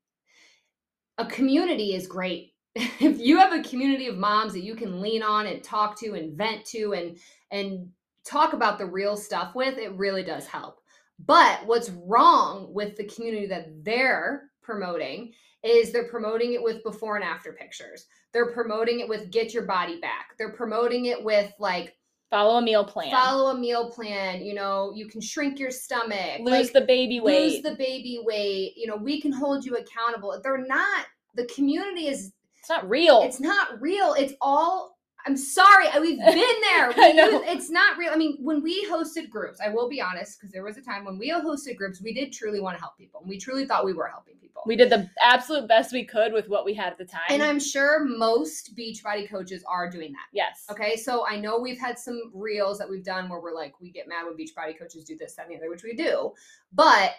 A 1.17 1.25
community 1.25 1.96
is 1.96 2.08
great. 2.08 2.51
If 3.00 3.20
you 3.20 3.38
have 3.38 3.53
a 3.53 3.67
community 3.67 4.08
of 4.08 4.17
moms 4.17 4.53
that 4.53 4.63
you 4.63 4.75
can 4.75 5.01
lean 5.01 5.22
on 5.22 5.46
and 5.46 5.63
talk 5.63 6.00
to 6.00 6.13
and 6.13 6.38
vent 6.38 6.65
to 6.67 6.93
and 6.93 7.17
and 7.51 7.89
talk 8.25 8.53
about 8.53 8.77
the 8.77 8.86
real 8.86 9.17
stuff 9.17 9.53
with 9.53 9.77
it 9.77 9.91
really 9.98 10.24
does 10.24 10.48
help 10.48 10.79
but 11.25 11.65
what's 11.65 11.89
wrong 12.06 12.74
with 12.74 12.96
the 12.96 13.06
community 13.06 13.46
that 13.48 13.84
they're 13.84 14.50
promoting 14.62 15.34
is 15.63 15.92
they're 15.92 16.10
promoting 16.10 16.53
it 16.53 16.62
with 16.62 16.84
before 16.84 17.15
and 17.15 17.24
after 17.24 17.53
pictures. 17.53 18.06
They're 18.34 18.51
promoting 18.51 19.00
it 19.00 19.08
with 19.08 19.32
get 19.32 19.53
your 19.53 19.63
body 19.63 20.00
back. 20.00 20.32
They're 20.38 20.53
promoting 20.53 21.06
it 21.06 21.24
with 21.24 21.51
like 21.60 21.96
follow 22.30 22.58
a 22.58 22.62
meal 22.62 22.84
plan. 22.84 23.12
follow 23.12 23.51
a 23.51 23.58
meal 23.58 23.92
plan 23.92 24.44
you 24.44 24.56
know 24.56 24.92
you 24.96 25.08
can 25.08 25.22
shrink 25.22 25.60
your 25.60 25.70
stomach 25.70 26.39
lose 26.39 26.48
like, 26.48 26.74
the 26.74 26.82
baby 26.82 27.20
weight. 27.20 27.53
lose 27.53 27.62
the 27.62 27.75
baby 27.75 28.20
weight. 28.24 28.74
You 28.75 28.88
know 28.88 28.96
we 28.96 29.22
can 29.22 29.32
hold 29.32 29.63
you 29.63 29.75
accountable. 29.75 30.39
They're 30.44 30.65
not 30.65 31.06
the 31.36 31.46
community 31.46 32.08
is 32.08 32.34
it's 32.60 32.70
not 32.70 32.89
real. 32.89 33.22
It's 33.24 33.42
not 33.42 33.82
real. 33.82 34.15
It's 34.18 34.34
all 34.39 34.92
i'm 35.25 35.38
sorry 35.38 35.86
we've 36.01 36.18
been 36.20 36.36
there. 36.62 36.92
We 36.96 37.06
use- 37.06 37.42
it's 37.48 37.70
not 37.70 37.98
real 37.98 38.12
i 38.12 38.15
mean 38.15 38.38
when 38.42 38.62
we 38.62 38.86
hosted 38.89 39.30
groups 39.30 39.60
i 39.63 39.70
will 39.70 39.89
be 39.89 40.01
honest 40.01 40.39
because 40.39 40.51
there 40.51 40.63
was 40.63 40.77
a 40.77 40.82
time 40.82 41.06
when 41.06 41.18
we 41.18 41.32
hosted 41.32 41.75
groups 41.77 42.01
we 42.01 42.13
did 42.13 42.32
truly 42.34 42.60
want 42.60 42.77
to 42.77 42.82
help 42.82 42.98
people 42.98 43.22
and 43.22 43.30
we 43.30 43.38
truly 43.38 43.65
thought 43.65 43.86
we 43.86 43.94
were 43.94 44.08
helping 44.08 44.36
people. 44.36 44.62
We 44.68 44.75
did 44.75 44.89
the 44.92 45.10
absolute 45.22 45.68
best 45.68 45.92
we 45.92 46.06
could 46.06 46.32
with 46.32 46.48
what 46.48 46.63
we 46.63 46.74
had 46.75 46.92
at 46.92 46.98
the 47.00 47.06
time. 47.06 47.22
And 47.30 47.42
i'm 47.42 47.60
sure 47.60 48.06
most 48.06 48.75
beachbody 48.77 49.27
coaches 49.30 49.63
are 49.68 49.89
doing 49.89 50.12
that. 50.12 50.27
Yes. 50.32 50.65
Okay, 50.70 50.96
so 50.96 51.25
I 51.27 51.38
know 51.39 51.60
we've 51.60 51.80
had 51.80 51.98
some 51.98 52.32
reels 52.34 52.77
that 52.77 52.89
we've 52.89 53.03
done 53.03 53.30
where 53.30 53.39
we're 53.42 53.56
like, 53.56 53.80
we 53.82 53.92
get 53.92 54.08
mad 54.08 54.25
when 54.25 54.36
Beachbody 54.38 54.77
coaches 54.77 55.03
do 55.03 55.18
this, 55.18 55.34
that, 55.36 55.48
and 55.48 55.53
the 55.53 55.58
other, 55.58 55.70
which 55.70 55.84
we 55.84 55.96
do. 55.96 56.34
But 56.72 57.13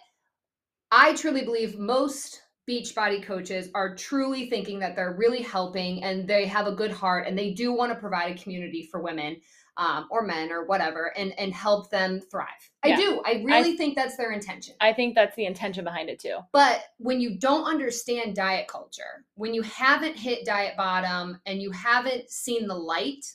I 0.91 1.15
truly 1.15 1.43
believe 1.45 1.77
most 1.79 2.43
Beachbody 2.69 3.23
coaches 3.23 3.69
are 3.75 3.95
truly 3.95 4.49
thinking 4.49 4.79
that 4.79 4.97
they're 4.97 5.15
really 5.19 5.43
helping 5.43 6.03
and 6.03 6.27
they 6.27 6.47
have 6.47 6.67
a 6.67 6.73
good 6.73 6.91
heart 6.91 7.27
and 7.27 7.39
they 7.39 7.53
do 7.53 7.73
want 7.73 7.93
to 7.93 7.99
provide 7.99 8.35
a 8.35 8.43
community 8.43 8.89
for 8.91 9.01
women 9.03 9.37
um, 9.77 10.07
or 10.11 10.23
men 10.23 10.51
or 10.53 10.65
whatever 10.65 11.13
and 11.19 11.39
and 11.39 11.53
help 11.53 11.91
them 11.91 12.21
thrive. 12.31 12.47
I 12.83 12.89
Yeah. 12.89 12.97
do. 12.97 13.23
I 13.27 13.43
really 13.45 13.77
think 13.77 13.97
that's 13.97 14.17
their 14.17 14.31
intention. 14.33 14.77
i 14.81 14.93
think 14.93 15.15
that's 15.15 15.35
the 15.37 15.45
intention 15.47 15.85
behind 15.85 16.09
it 16.09 16.19
too 16.21 16.39
But 16.53 16.85
when 16.99 17.21
you 17.21 17.39
don't 17.39 17.65
understand 17.65 18.37
diet 18.37 18.69
culture, 18.69 19.25
when 19.35 19.53
you 19.53 19.63
haven't 19.63 20.17
hit 20.17 20.45
diet 20.47 20.77
bottom 20.77 21.41
and 21.45 21.61
you 21.61 21.71
haven't 21.73 22.31
seen 22.31 22.67
the 22.69 22.75
light, 22.75 23.27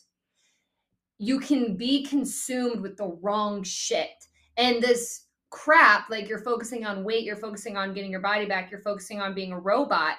you 1.18 1.40
can 1.40 1.76
be 1.76 2.04
consumed 2.06 2.82
with 2.82 2.96
the 2.98 3.08
wrong 3.22 3.62
shit. 3.64 4.26
And 4.56 4.82
this 4.82 5.26
crap, 5.50 6.10
like 6.10 6.28
you're 6.28 6.44
focusing 6.44 6.86
on 6.86 7.04
weight, 7.04 7.24
you're 7.24 7.36
focusing 7.36 7.78
on 7.78 7.94
getting 7.94 8.12
your 8.12 8.22
body 8.22 8.46
back, 8.46 8.70
you're 8.70 8.82
focusing 8.82 9.22
on 9.22 9.34
being 9.34 9.52
a 9.52 9.60
robot, 9.60 10.16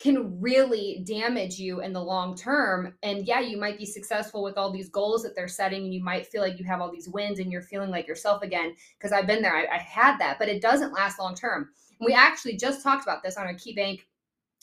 can 0.00 0.40
really 0.40 1.02
damage 1.06 1.58
you 1.58 1.80
in 1.80 1.92
the 1.92 2.02
long 2.02 2.36
term. 2.36 2.94
And 3.02 3.26
yeah, 3.26 3.40
you 3.40 3.56
might 3.56 3.78
be 3.78 3.86
successful 3.86 4.42
with 4.42 4.56
all 4.56 4.70
these 4.70 4.88
goals 4.88 5.22
that 5.22 5.34
they're 5.34 5.48
setting, 5.48 5.84
and 5.84 5.94
you 5.94 6.02
might 6.02 6.26
feel 6.26 6.42
like 6.42 6.58
you 6.58 6.64
have 6.64 6.80
all 6.80 6.90
these 6.90 7.08
wins 7.08 7.38
and 7.38 7.50
you're 7.50 7.62
feeling 7.62 7.90
like 7.90 8.06
yourself 8.06 8.42
again. 8.42 8.74
Because 8.96 9.12
I've 9.12 9.26
been 9.26 9.42
there, 9.42 9.56
I, 9.56 9.66
I 9.74 9.78
had 9.78 10.18
that, 10.18 10.38
but 10.38 10.48
it 10.48 10.62
doesn't 10.62 10.92
last 10.92 11.18
long 11.18 11.34
term. 11.34 11.70
We 12.00 12.12
actually 12.12 12.56
just 12.56 12.82
talked 12.82 13.02
about 13.02 13.22
this 13.22 13.36
on 13.36 13.46
our 13.46 13.54
Key 13.54 13.74
Bank 13.74 14.06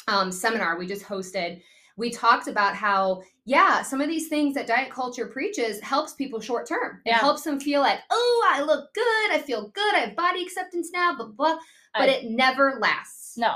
um, 0.07 0.31
seminar 0.31 0.77
we 0.77 0.87
just 0.87 1.03
hosted. 1.03 1.61
We 1.97 2.11
talked 2.11 2.47
about 2.47 2.75
how 2.75 3.21
yeah 3.45 3.81
some 3.81 4.01
of 4.01 4.07
these 4.09 4.27
things 4.27 4.53
that 4.55 4.67
diet 4.67 4.89
culture 4.91 5.27
preaches 5.27 5.79
helps 5.81 6.13
people 6.13 6.39
short 6.41 6.67
term. 6.67 7.01
It 7.05 7.13
helps 7.13 7.43
them 7.43 7.59
feel 7.59 7.81
like 7.81 7.99
oh 8.11 8.47
i 8.53 8.61
look 8.61 8.93
good 8.93 9.31
i 9.31 9.39
feel 9.39 9.69
good 9.69 9.95
i 9.95 9.99
have 9.99 10.15
body 10.15 10.43
acceptance 10.43 10.91
now 10.93 11.15
blah 11.15 11.27
blah 11.27 11.57
but 11.93 12.09
I- 12.09 12.13
it 12.13 12.25
never 12.29 12.77
lasts. 12.81 13.37
No, 13.37 13.53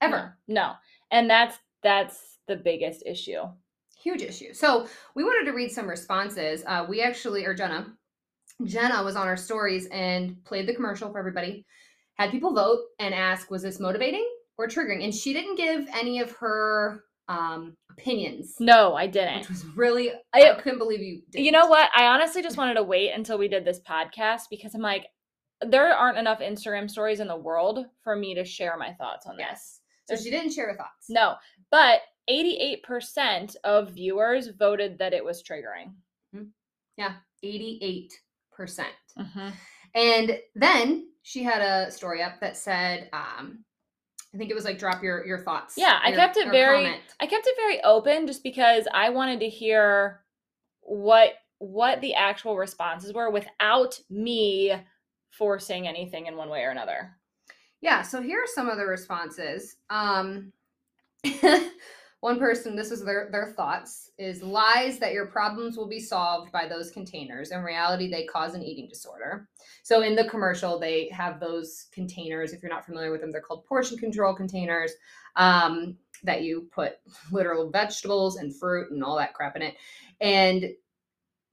ever. 0.00 0.36
No, 0.48 0.54
no. 0.54 0.72
and 1.10 1.28
that's 1.30 1.56
that's 1.82 2.38
the 2.46 2.56
biggest 2.56 3.02
issue. 3.06 3.42
huge 4.02 4.22
issue. 4.22 4.52
So 4.54 4.86
we 5.14 5.24
wanted 5.24 5.50
to 5.50 5.56
read 5.56 5.70
some 5.70 5.88
responses. 5.88 6.62
Uh, 6.66 6.86
we 6.88 7.02
actually 7.02 7.44
or 7.44 7.54
jenna 7.54 7.86
jenna 8.64 9.02
was 9.04 9.16
on 9.16 9.28
our 9.28 9.36
stories 9.36 9.86
and 9.92 10.42
played 10.44 10.66
the 10.66 10.74
commercial 10.74 11.10
for 11.12 11.18
everybody 11.18 11.64
had 12.14 12.30
people 12.32 12.52
vote 12.54 12.80
and 12.98 13.14
ask 13.14 13.50
was 13.50 13.62
this 13.62 13.78
motivating 13.80 14.28
or 14.58 14.66
triggering? 14.66 15.04
And 15.04 15.14
she 15.14 15.32
didn't 15.32 15.54
give 15.56 15.86
any 15.94 16.18
of 16.20 16.32
her 16.32 17.04
um, 17.28 17.74
opinions 17.90 18.54
No, 18.58 18.94
I 18.94 19.06
didn't. 19.06 19.40
which 19.40 19.48
was 19.50 19.64
really 19.76 20.12
I, 20.32 20.50
I- 20.50 20.60
couldn't 20.60 20.78
believe 20.78 21.00
you. 21.00 21.22
Didn't. 21.30 21.44
You 21.44 21.52
know 21.52 21.66
what? 21.66 21.90
I 21.94 22.06
honestly 22.06 22.42
just 22.42 22.56
wanted 22.56 22.74
to 22.74 22.82
wait 22.82 23.10
until 23.12 23.38
we 23.38 23.48
did 23.48 23.64
this 23.64 23.80
podcast 23.80 24.42
because 24.50 24.74
I'm 24.74 24.80
like, 24.82 25.06
there 25.60 25.92
aren't 25.92 26.18
enough 26.18 26.38
Instagram 26.40 26.88
stories 26.88 27.20
in 27.20 27.26
the 27.28 27.36
world 27.36 27.84
for 28.04 28.14
me 28.16 28.34
to 28.34 28.44
share 28.44 28.76
my 28.78 28.92
thoughts 28.94 29.26
on 29.26 29.36
this. 29.36 29.44
Yes. 29.46 29.80
So 30.08 30.16
she 30.16 30.30
didn't 30.30 30.52
share 30.52 30.68
her 30.70 30.76
thoughts. 30.76 31.06
No, 31.10 31.34
but 31.70 32.00
88% 32.30 33.56
of 33.64 33.90
viewers 33.90 34.48
voted 34.58 34.98
that 34.98 35.12
it 35.12 35.24
was 35.24 35.42
triggering. 35.42 35.92
Yeah, 36.96 37.12
eighty-eight 37.44 38.12
percent. 38.52 38.88
Mm-hmm. 39.18 39.48
And 39.94 40.38
then 40.56 41.08
she 41.22 41.44
had 41.44 41.62
a 41.62 41.90
story 41.92 42.22
up 42.24 42.40
that 42.40 42.56
said, 42.56 43.08
um, 43.12 43.64
I 44.34 44.38
think 44.38 44.50
it 44.50 44.54
was 44.54 44.64
like 44.64 44.78
drop 44.78 45.02
your 45.02 45.24
your 45.26 45.38
thoughts. 45.38 45.74
Yeah, 45.76 45.98
I 46.02 46.12
kept 46.12 46.36
it 46.36 46.50
very- 46.50 46.84
comment. 46.84 47.02
I 47.20 47.26
kept 47.26 47.46
it 47.46 47.56
very 47.56 47.82
open 47.82 48.26
just 48.26 48.42
because 48.42 48.86
I 48.92 49.10
wanted 49.10 49.40
to 49.40 49.48
hear 49.48 50.22
what 50.80 51.32
what 51.58 52.00
the 52.00 52.14
actual 52.14 52.56
responses 52.56 53.12
were 53.12 53.30
without 53.30 53.98
me 54.10 54.74
forcing 55.30 55.88
anything 55.88 56.26
in 56.26 56.36
one 56.36 56.48
way 56.50 56.62
or 56.62 56.70
another. 56.70 57.16
Yeah. 57.80 58.02
So 58.02 58.20
here 58.22 58.38
are 58.42 58.46
some 58.54 58.68
of 58.68 58.76
the 58.76 58.84
responses. 58.86 59.76
Um, 59.90 60.52
one 62.20 62.38
person, 62.38 62.74
this 62.74 62.90
is 62.90 63.04
their 63.04 63.28
their 63.30 63.52
thoughts, 63.56 64.10
is 64.18 64.42
lies 64.42 64.98
that 64.98 65.12
your 65.12 65.26
problems 65.26 65.76
will 65.76 65.88
be 65.88 66.00
solved 66.00 66.50
by 66.50 66.66
those 66.66 66.90
containers. 66.90 67.52
In 67.52 67.62
reality, 67.62 68.10
they 68.10 68.24
cause 68.24 68.54
an 68.54 68.62
eating 68.62 68.88
disorder. 68.88 69.48
So 69.84 70.02
in 70.02 70.16
the 70.16 70.24
commercial, 70.24 70.78
they 70.78 71.08
have 71.10 71.38
those 71.38 71.86
containers. 71.92 72.52
If 72.52 72.62
you're 72.62 72.72
not 72.72 72.84
familiar 72.84 73.12
with 73.12 73.20
them, 73.20 73.30
they're 73.30 73.40
called 73.40 73.66
portion 73.66 73.98
control 73.98 74.34
containers. 74.34 74.92
Um, 75.36 75.96
that 76.24 76.42
you 76.42 76.68
put 76.72 76.94
literal 77.32 77.70
vegetables 77.70 78.38
and 78.38 78.54
fruit 78.54 78.90
and 78.90 79.04
all 79.04 79.16
that 79.16 79.34
crap 79.34 79.54
in 79.54 79.62
it, 79.62 79.76
and 80.20 80.64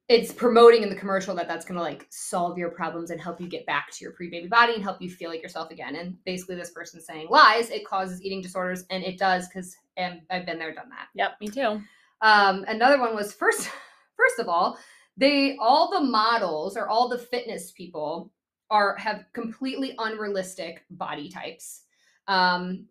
it's 0.08 0.32
promoting 0.32 0.84
in 0.84 0.90
the 0.90 0.96
commercial 0.96 1.34
that 1.36 1.48
that's 1.48 1.66
going 1.66 1.78
to 1.78 1.82
like 1.82 2.06
solve 2.10 2.58
your 2.58 2.70
problems 2.70 3.10
and 3.10 3.20
help 3.20 3.42
you 3.42 3.48
get 3.48 3.66
back 3.66 3.90
to 3.92 4.04
your 4.04 4.12
pre-baby 4.14 4.48
body 4.48 4.76
and 4.76 4.84
help 4.84 5.02
you 5.02 5.10
feel 5.10 5.32
like 5.32 5.42
yourself 5.42 5.72
again. 5.72 5.96
And 5.96 6.24
basically 6.26 6.56
this 6.56 6.72
person's 6.72 7.06
saying 7.06 7.28
lies 7.30 7.72
it 7.72 7.88
causes 7.88 8.22
eating 8.22 8.42
disorders 8.42 8.86
and 8.92 9.04
it 9.04 9.18
does 9.18 9.48
because 9.48 9.76
i've 9.98 10.46
been 10.46 10.60
there 10.60 10.74
done 10.74 10.90
that. 10.90 11.08
Yep, 11.16 11.32
me 11.42 11.48
too. 11.48 11.82
um, 12.22 12.66
another 12.68 13.00
one 13.00 13.16
was 13.16 13.34
first 13.34 13.70
first 14.18 14.40
of 14.40 14.48
all 14.48 14.78
they 15.18 15.58
all 15.60 15.90
the 15.90 16.02
models 16.02 16.78
or 16.78 16.88
all 16.88 17.08
the 17.08 17.18
fitness 17.18 17.72
people 17.72 18.32
are 18.70 18.96
have 18.98 19.26
completely 19.34 19.96
unrealistic 20.00 20.84
body 20.92 21.30
types. 21.30 21.84
Um, 22.28 22.86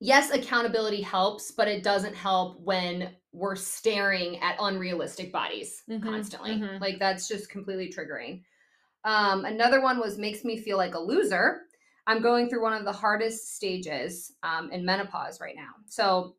yes 0.00 0.30
accountability 0.30 1.00
helps 1.00 1.50
but 1.50 1.68
it 1.68 1.82
doesn't 1.82 2.14
help 2.14 2.60
when 2.60 3.14
we're 3.32 3.56
staring 3.56 4.38
at 4.40 4.56
unrealistic 4.60 5.32
bodies 5.32 5.82
Mhm, 5.88 6.02
constantly 6.02 6.52
mhm. 6.52 6.80
like 6.80 6.98
that's 6.98 7.28
just 7.28 7.50
completely 7.50 7.92
triggering 7.92 8.42
um, 9.04 9.44
another 9.44 9.80
one 9.80 9.98
was 9.98 10.18
makes 10.18 10.44
me 10.44 10.58
feel 10.58 10.76
like 10.76 10.94
a 10.94 10.98
loser 10.98 11.62
i'm 12.06 12.20
going 12.22 12.48
through 12.48 12.62
one 12.62 12.72
of 12.74 12.84
the 12.84 12.92
hardest 12.92 13.54
stages 13.54 14.32
um, 14.42 14.70
in 14.70 14.84
menopause 14.84 15.40
right 15.40 15.56
now 15.56 15.70
so 15.86 16.36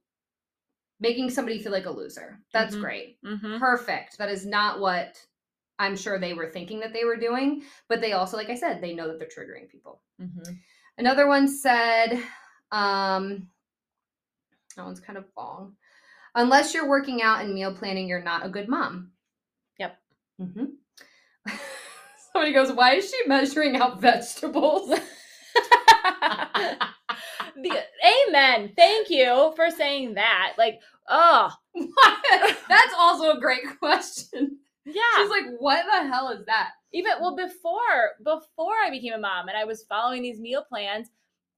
making 0.99 1.29
somebody 1.29 1.59
feel 1.59 1.71
like 1.71 1.85
a 1.85 1.91
loser 1.91 2.39
that's 2.53 2.75
Mhm. 2.75 2.81
great 2.81 3.17
Mm-hmm. 3.25 3.57
perfect 3.57 4.17
that 4.17 4.29
is 4.29 4.45
not 4.45 4.79
what 4.79 5.23
i'm 5.79 5.95
sure 5.95 6.19
they 6.19 6.33
were 6.33 6.49
thinking 6.49 6.79
that 6.79 6.93
they 6.93 7.05
were 7.05 7.17
doing 7.17 7.63
but 7.87 8.01
they 8.01 8.13
also 8.13 8.37
like 8.37 8.49
i 8.49 8.55
said 8.55 8.81
they 8.81 8.93
know 8.93 9.07
that 9.07 9.19
they're 9.19 9.27
triggering 9.27 9.67
people 9.69 10.01
Mm-hmm. 10.21 10.53
Another 10.97 11.27
one 11.27 11.47
said, 11.47 12.19
um, 12.71 13.47
that 14.75 14.85
one's 14.85 14.99
kind 14.99 15.17
of 15.17 15.25
long. 15.37 15.75
Unless 16.35 16.73
you're 16.73 16.87
working 16.87 17.21
out 17.21 17.43
and 17.43 17.53
meal 17.53 17.73
planning, 17.73 18.07
you're 18.07 18.21
not 18.21 18.45
a 18.45 18.49
good 18.49 18.67
mom. 18.67 19.11
Yep. 19.79 19.97
hmm 20.39 20.65
Somebody 22.33 22.53
goes, 22.53 22.71
Why 22.71 22.95
is 22.95 23.09
she 23.09 23.27
measuring 23.27 23.75
out 23.77 23.99
vegetables? 24.01 24.89
the, 27.55 27.83
amen. 28.29 28.73
Thank 28.75 29.09
you 29.09 29.53
for 29.55 29.71
saying 29.71 30.13
that. 30.15 30.53
Like, 30.57 30.79
oh, 31.09 31.51
That's 32.69 32.93
also 32.97 33.31
a 33.31 33.39
great 33.39 33.63
question. 33.79 34.59
yeah. 34.85 35.01
She's 35.17 35.29
like, 35.29 35.45
What 35.59 35.85
the 35.85 36.07
hell 36.07 36.29
is 36.29 36.45
that? 36.45 36.71
even 36.93 37.11
well 37.19 37.35
before 37.35 38.11
before 38.23 38.75
I 38.83 38.89
became 38.89 39.13
a 39.13 39.17
mom 39.17 39.49
and 39.49 39.57
I 39.57 39.65
was 39.65 39.83
following 39.89 40.21
these 40.21 40.39
meal 40.39 40.63
plans, 40.67 41.09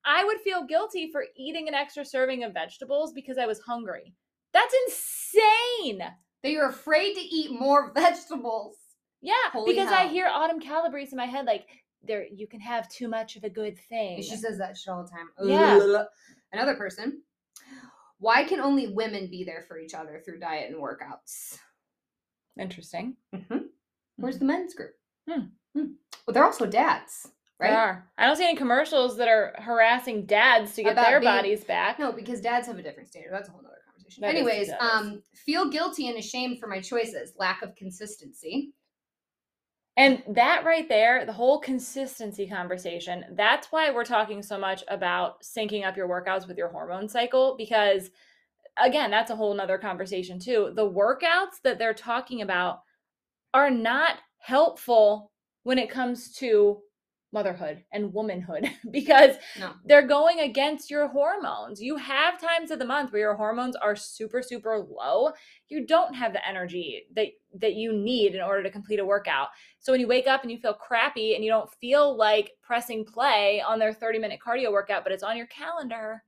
I 0.06 0.24
would 0.24 0.40
feel 0.42 0.66
guilty 0.66 1.10
for 1.12 1.26
eating 1.36 1.68
an 1.68 1.74
extra 1.74 2.06
serving 2.06 2.44
of 2.44 2.54
vegetables 2.54 3.14
because 3.14 3.38
I 3.38 3.46
was 3.46 3.60
hungry. 3.60 4.14
That's 4.54 4.74
insane. 4.88 6.00
That 6.44 6.52
you're 6.52 6.70
afraid 6.70 7.16
to 7.16 7.22
eat 7.22 7.52
more 7.52 7.92
vegetables. 7.96 8.78
Yeah, 9.22 9.34
Holy 9.52 9.74
because 9.74 9.92
I 9.92 10.08
hear 10.08 10.28
Autumn 10.28 10.62
Calabrese 10.62 11.12
in 11.12 11.18
my 11.18 11.26
head 11.26 11.46
like 11.46 11.68
there 12.02 12.26
you 12.26 12.48
can 12.48 12.62
have 12.62 12.88
too 12.88 13.10
much 13.10 13.36
of 13.36 13.44
a 13.44 13.50
good 13.50 13.78
thing. 13.90 14.22
She 14.22 14.38
says 14.38 14.58
that 14.58 14.78
shit 14.78 14.94
all 14.94 15.04
the 15.04 15.10
time. 15.10 15.30
Yeah. 15.44 16.06
Another 16.54 16.76
person. 16.76 17.22
Why 18.20 18.44
can 18.44 18.60
only 18.60 18.88
women 18.88 19.30
be 19.30 19.44
there 19.44 19.64
for 19.68 19.78
each 19.78 19.94
other 19.94 20.22
through 20.24 20.40
diet 20.40 20.72
and 20.72 20.82
workouts? 20.82 21.58
Interesting. 22.58 23.16
hmm 23.34 23.58
Where's 24.18 24.40
the 24.40 24.46
men's 24.46 24.74
group? 24.74 24.92
Hmm. 25.30 25.46
Hmm. 25.76 25.86
Well, 26.26 26.34
they're 26.34 26.44
also 26.46 26.66
dads, 26.66 27.30
They 27.60 27.67
are. 27.69 28.10
I 28.17 28.26
don't 28.26 28.38
see 28.38 28.45
any 28.45 28.56
commercials 28.56 29.17
that 29.17 29.28
are 29.28 29.54
harassing 29.58 30.26
dads 30.26 30.76
to 30.76 30.84
get 30.84 30.93
About 30.93 31.08
their 31.08 31.19
being- 31.19 31.32
bodies 31.32 31.63
back. 31.65 32.00
No, 32.00 32.12
because 32.12 32.39
dads 32.41 32.67
have 32.67 32.78
a 32.78 32.82
different 32.82 33.10
standard. 33.10 33.32
That's 33.34 33.50
a 33.50 33.52
whole 33.52 33.62
nother 33.62 33.76
conversation. 33.86 34.22
That 34.22 34.36
is- 34.36 34.41
Anyways, 34.41 34.67
that 34.69 34.82
is. 34.82 34.89
um, 34.91 35.24
feel 35.36 35.69
guilty 35.69 36.08
and 36.08 36.17
ashamed 36.17 36.60
for 36.60 36.67
my 36.67 36.80
choices. 36.80 37.34
Lack 37.38 37.62
of 37.62 37.76
consistency. 37.76 38.74
And 39.98 40.24
that 40.30 40.63
right 40.63 40.88
there, 40.88 41.26
the 41.26 41.34
whole 41.34 41.60
consistency 41.60 42.48
conversation, 42.48 43.26
that's 43.34 43.69
why 43.74 43.91
we're 43.91 44.06
talking 44.06 44.41
so 44.41 44.58
much 44.58 44.82
about 44.88 45.41
syncing 45.43 45.86
up 45.86 45.98
your 45.98 46.08
workouts 46.08 46.48
with 46.48 46.58
your 46.58 46.69
hormone 46.69 47.10
cycle 47.10 47.56
because 47.58 48.10
again, 48.78 49.12
that's 49.12 49.30
a 49.32 49.36
whole 49.36 49.54
nother 49.54 49.78
conversation 49.78 50.39
too. 50.39 50.72
The 50.74 50.89
workouts 50.89 51.60
that 51.65 51.78
they're 51.78 51.93
talking 51.93 52.41
about 52.41 52.80
are 53.54 53.69
not 53.69 54.19
helpful 54.38 55.34
when 55.63 55.78
it 55.78 55.89
comes 55.89 56.34
to 56.36 56.82
motherhood 57.32 57.84
and 57.92 58.13
womanhood 58.13 58.70
because 58.92 59.36
No. 59.60 59.74
they're 59.86 60.08
going 60.08 60.39
against 60.39 60.89
your 60.89 61.08
hormones. 61.08 61.82
You 61.82 61.96
have 61.98 62.39
times 62.42 62.72
of 62.72 62.80
the 62.80 62.86
month 62.86 63.12
where 63.12 63.22
your 63.22 63.36
hormones 63.36 63.76
are 63.76 63.96
super 63.96 64.42
super 64.42 64.80
low. 64.80 65.32
You 65.70 65.86
don't 65.86 66.15
have 66.15 66.34
the 66.34 66.48
energy 66.48 67.04
that 67.15 67.28
that 67.60 67.74
you 67.76 67.94
need 67.94 68.36
in 68.36 68.42
order 68.42 68.63
to 68.63 68.72
complete 68.72 69.00
a 69.00 69.06
workout. 69.06 69.50
So 69.80 69.92
when 69.92 70.02
you 70.02 70.08
wake 70.08 70.28
up 70.28 70.42
and 70.44 70.52
you 70.52 70.58
feel 70.60 70.74
crappy 70.74 71.36
and 71.36 71.44
you 71.44 71.52
don't 71.52 71.72
feel 71.80 72.15
like 72.18 72.52
pressing 72.62 73.06
play 73.06 73.62
on 73.62 73.80
their 73.80 73.94
30-minute 73.94 74.39
cardio 74.46 74.72
workout 74.72 75.04
but 75.04 75.12
it's 75.13 75.24
on 75.24 75.38
your 75.38 75.48
calendar, 75.48 76.24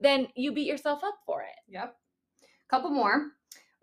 then 0.00 0.28
you 0.34 0.52
beat 0.52 0.66
yourself 0.66 1.04
up 1.04 1.18
for 1.26 1.42
it. 1.42 1.56
Yep. 1.68 1.94
Couple 2.70 2.90
more. 2.90 3.28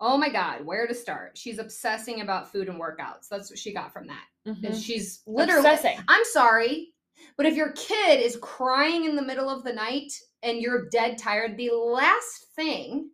Oh 0.00 0.16
my 0.16 0.30
God, 0.30 0.64
where 0.64 0.86
to 0.86 0.94
start? 0.94 1.36
She's 1.36 1.58
obsessing 1.58 2.22
about 2.22 2.50
food 2.50 2.68
and 2.68 2.80
workouts. 2.80 3.28
That's 3.30 3.50
what 3.50 3.58
she 3.58 3.74
got 3.74 3.92
from 3.92 4.06
that. 4.06 4.24
And 4.46 4.56
mm-hmm. 4.56 4.74
she's 4.74 5.20
literally 5.26 5.60
Obsessing. 5.60 5.98
I'm 6.08 6.24
sorry, 6.24 6.88
but 7.36 7.46
if 7.46 7.54
your 7.54 7.72
kid 7.72 8.20
is 8.20 8.38
crying 8.40 9.04
in 9.04 9.14
the 9.14 9.22
middle 9.22 9.50
of 9.50 9.62
the 9.62 9.72
night 9.72 10.12
and 10.42 10.60
you're 10.60 10.88
dead 10.88 11.18
tired, 11.18 11.56
the 11.56 11.70
last 11.70 12.46
thing 12.56 13.10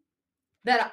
that 0.65 0.93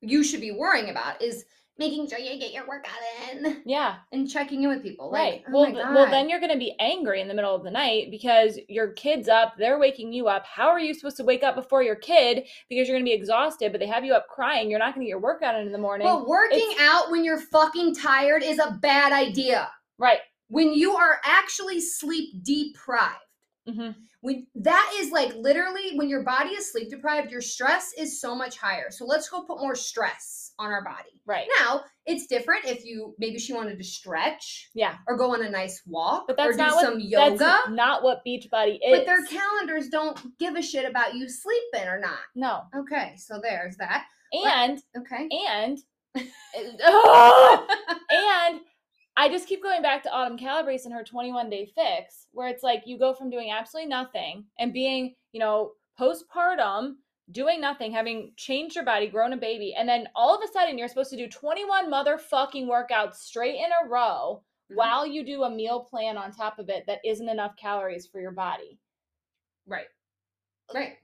you 0.00 0.24
should 0.24 0.40
be 0.40 0.52
worrying 0.52 0.90
about 0.90 1.20
is 1.20 1.44
making 1.76 2.08
sure 2.08 2.18
you 2.18 2.38
get 2.38 2.52
your 2.52 2.66
workout 2.68 2.92
in 3.32 3.62
Yeah. 3.66 3.96
and 4.12 4.30
checking 4.30 4.62
in 4.62 4.68
with 4.68 4.82
people. 4.82 5.10
Right. 5.10 5.42
Like, 5.42 5.44
oh 5.48 5.52
well, 5.52 5.64
th- 5.66 5.76
well, 5.94 6.10
then 6.10 6.28
you're 6.28 6.38
going 6.38 6.52
to 6.52 6.58
be 6.58 6.74
angry 6.78 7.20
in 7.20 7.26
the 7.28 7.34
middle 7.34 7.54
of 7.54 7.64
the 7.64 7.70
night 7.70 8.10
because 8.10 8.58
your 8.68 8.88
kid's 8.92 9.28
up, 9.28 9.54
they're 9.58 9.78
waking 9.78 10.12
you 10.12 10.28
up. 10.28 10.44
How 10.46 10.68
are 10.68 10.78
you 10.78 10.94
supposed 10.94 11.16
to 11.16 11.24
wake 11.24 11.42
up 11.42 11.56
before 11.56 11.82
your 11.82 11.96
kid 11.96 12.44
because 12.68 12.86
you're 12.86 12.94
going 12.96 13.04
to 13.04 13.08
be 13.08 13.12
exhausted, 13.12 13.72
but 13.72 13.80
they 13.80 13.86
have 13.88 14.04
you 14.04 14.14
up 14.14 14.28
crying? 14.28 14.70
You're 14.70 14.78
not 14.78 14.94
going 14.94 15.00
to 15.04 15.06
get 15.06 15.10
your 15.10 15.20
workout 15.20 15.56
in 15.56 15.66
in 15.66 15.72
the 15.72 15.78
morning. 15.78 16.06
But 16.06 16.28
working 16.28 16.58
It's- 16.58 16.80
out 16.80 17.10
when 17.10 17.24
you're 17.24 17.40
fucking 17.40 17.96
tired 17.96 18.42
is 18.44 18.58
a 18.60 18.70
bad 18.80 19.12
idea. 19.12 19.70
right. 19.98 20.20
When 20.48 20.74
you 20.74 20.94
are 20.94 21.20
actually 21.24 21.80
sleep 21.80 22.42
deprived, 22.44 23.18
Mhm. 23.66 23.94
When 24.20 24.46
that 24.56 24.92
is 24.98 25.10
like 25.10 25.34
literally 25.34 25.96
when 25.96 26.08
your 26.10 26.22
body 26.22 26.50
is 26.50 26.70
sleep 26.70 26.90
deprived, 26.90 27.30
your 27.32 27.40
stress 27.40 27.92
is 27.96 28.20
so 28.20 28.34
much 28.34 28.58
higher. 28.58 28.90
So 28.90 29.06
let's 29.06 29.28
go 29.28 29.42
put 29.42 29.58
more 29.60 29.74
stress 29.74 30.43
on 30.58 30.70
our 30.70 30.84
body. 30.84 31.10
Right. 31.26 31.46
Now, 31.60 31.82
it's 32.06 32.26
different 32.26 32.66
if 32.66 32.84
you 32.84 33.14
maybe 33.18 33.38
she 33.38 33.52
wanted 33.52 33.78
to 33.78 33.84
stretch 33.84 34.70
Yeah. 34.74 34.96
or 35.08 35.16
go 35.16 35.32
on 35.32 35.44
a 35.44 35.48
nice 35.50 35.82
walk 35.86 36.24
But 36.28 36.34
or 36.38 36.52
that's 36.52 36.56
do 36.56 36.62
not 36.62 36.80
some 36.80 36.94
what 36.94 37.02
yoga. 37.02 37.38
that's 37.38 37.70
not 37.70 38.02
what 38.02 38.22
Beachbody 38.26 38.74
is. 38.84 38.90
But 38.98 39.06
their 39.06 39.24
calendars 39.24 39.88
don't 39.88 40.38
give 40.38 40.54
a 40.56 40.62
shit 40.62 40.88
about 40.88 41.14
you 41.14 41.28
sleeping 41.28 41.88
or 41.88 41.98
not. 41.98 42.18
no. 42.34 42.62
Okay, 42.76 43.14
so 43.16 43.40
there's 43.42 43.76
that. 43.78 44.06
And 44.32 44.80
Okay. 44.96 45.28
and 45.48 45.78
Ugh! 46.16 46.24
Oh! 46.84 47.66
and 48.10 48.60
I 49.16 49.28
just 49.28 49.46
keep 49.48 49.62
going 49.62 49.80
back 49.82 50.02
to 50.02 50.12
Autumn 50.12 50.36
Calabrese 50.36 50.84
and 50.84 50.92
her 50.92 51.04
21 51.04 51.48
day 51.48 51.70
fix, 51.74 52.26
where 52.32 52.48
it's 52.48 52.62
like 52.64 52.82
you 52.86 52.98
go 52.98 53.14
from 53.14 53.30
doing 53.30 53.50
absolutely 53.50 53.88
nothing 53.88 54.44
and 54.58 54.72
being, 54.72 55.14
you 55.32 55.40
know, 55.40 55.72
postpartum, 56.00 56.94
doing 57.30 57.60
nothing, 57.60 57.92
having 57.92 58.32
changed 58.36 58.76
your 58.76 58.84
body, 58.84 59.06
grown 59.08 59.32
a 59.32 59.36
baby, 59.36 59.74
and 59.76 59.88
then 59.88 60.08
all 60.14 60.34
of 60.34 60.42
a 60.42 60.52
sudden 60.52 60.76
you're 60.78 60.88
supposed 60.88 61.10
to 61.10 61.16
do 61.16 61.28
21 61.28 61.90
motherfucking 61.90 62.66
workouts 62.66 63.14
straight 63.16 63.56
in 63.56 63.70
a 63.82 63.88
row 63.88 64.42
Mhm. 64.70 64.76
while 64.76 65.06
you 65.06 65.24
do 65.24 65.42
a 65.44 65.50
meal 65.50 65.80
plan 65.84 66.16
on 66.16 66.32
top 66.32 66.58
of 66.58 66.68
it 66.68 66.84
that 66.86 67.00
isn't 67.04 67.28
enough 67.28 67.56
calories 67.56 68.06
for 68.06 68.20
your 68.20 68.32
body. 68.32 68.78
Right. 69.66 69.88
Right. 70.74 70.98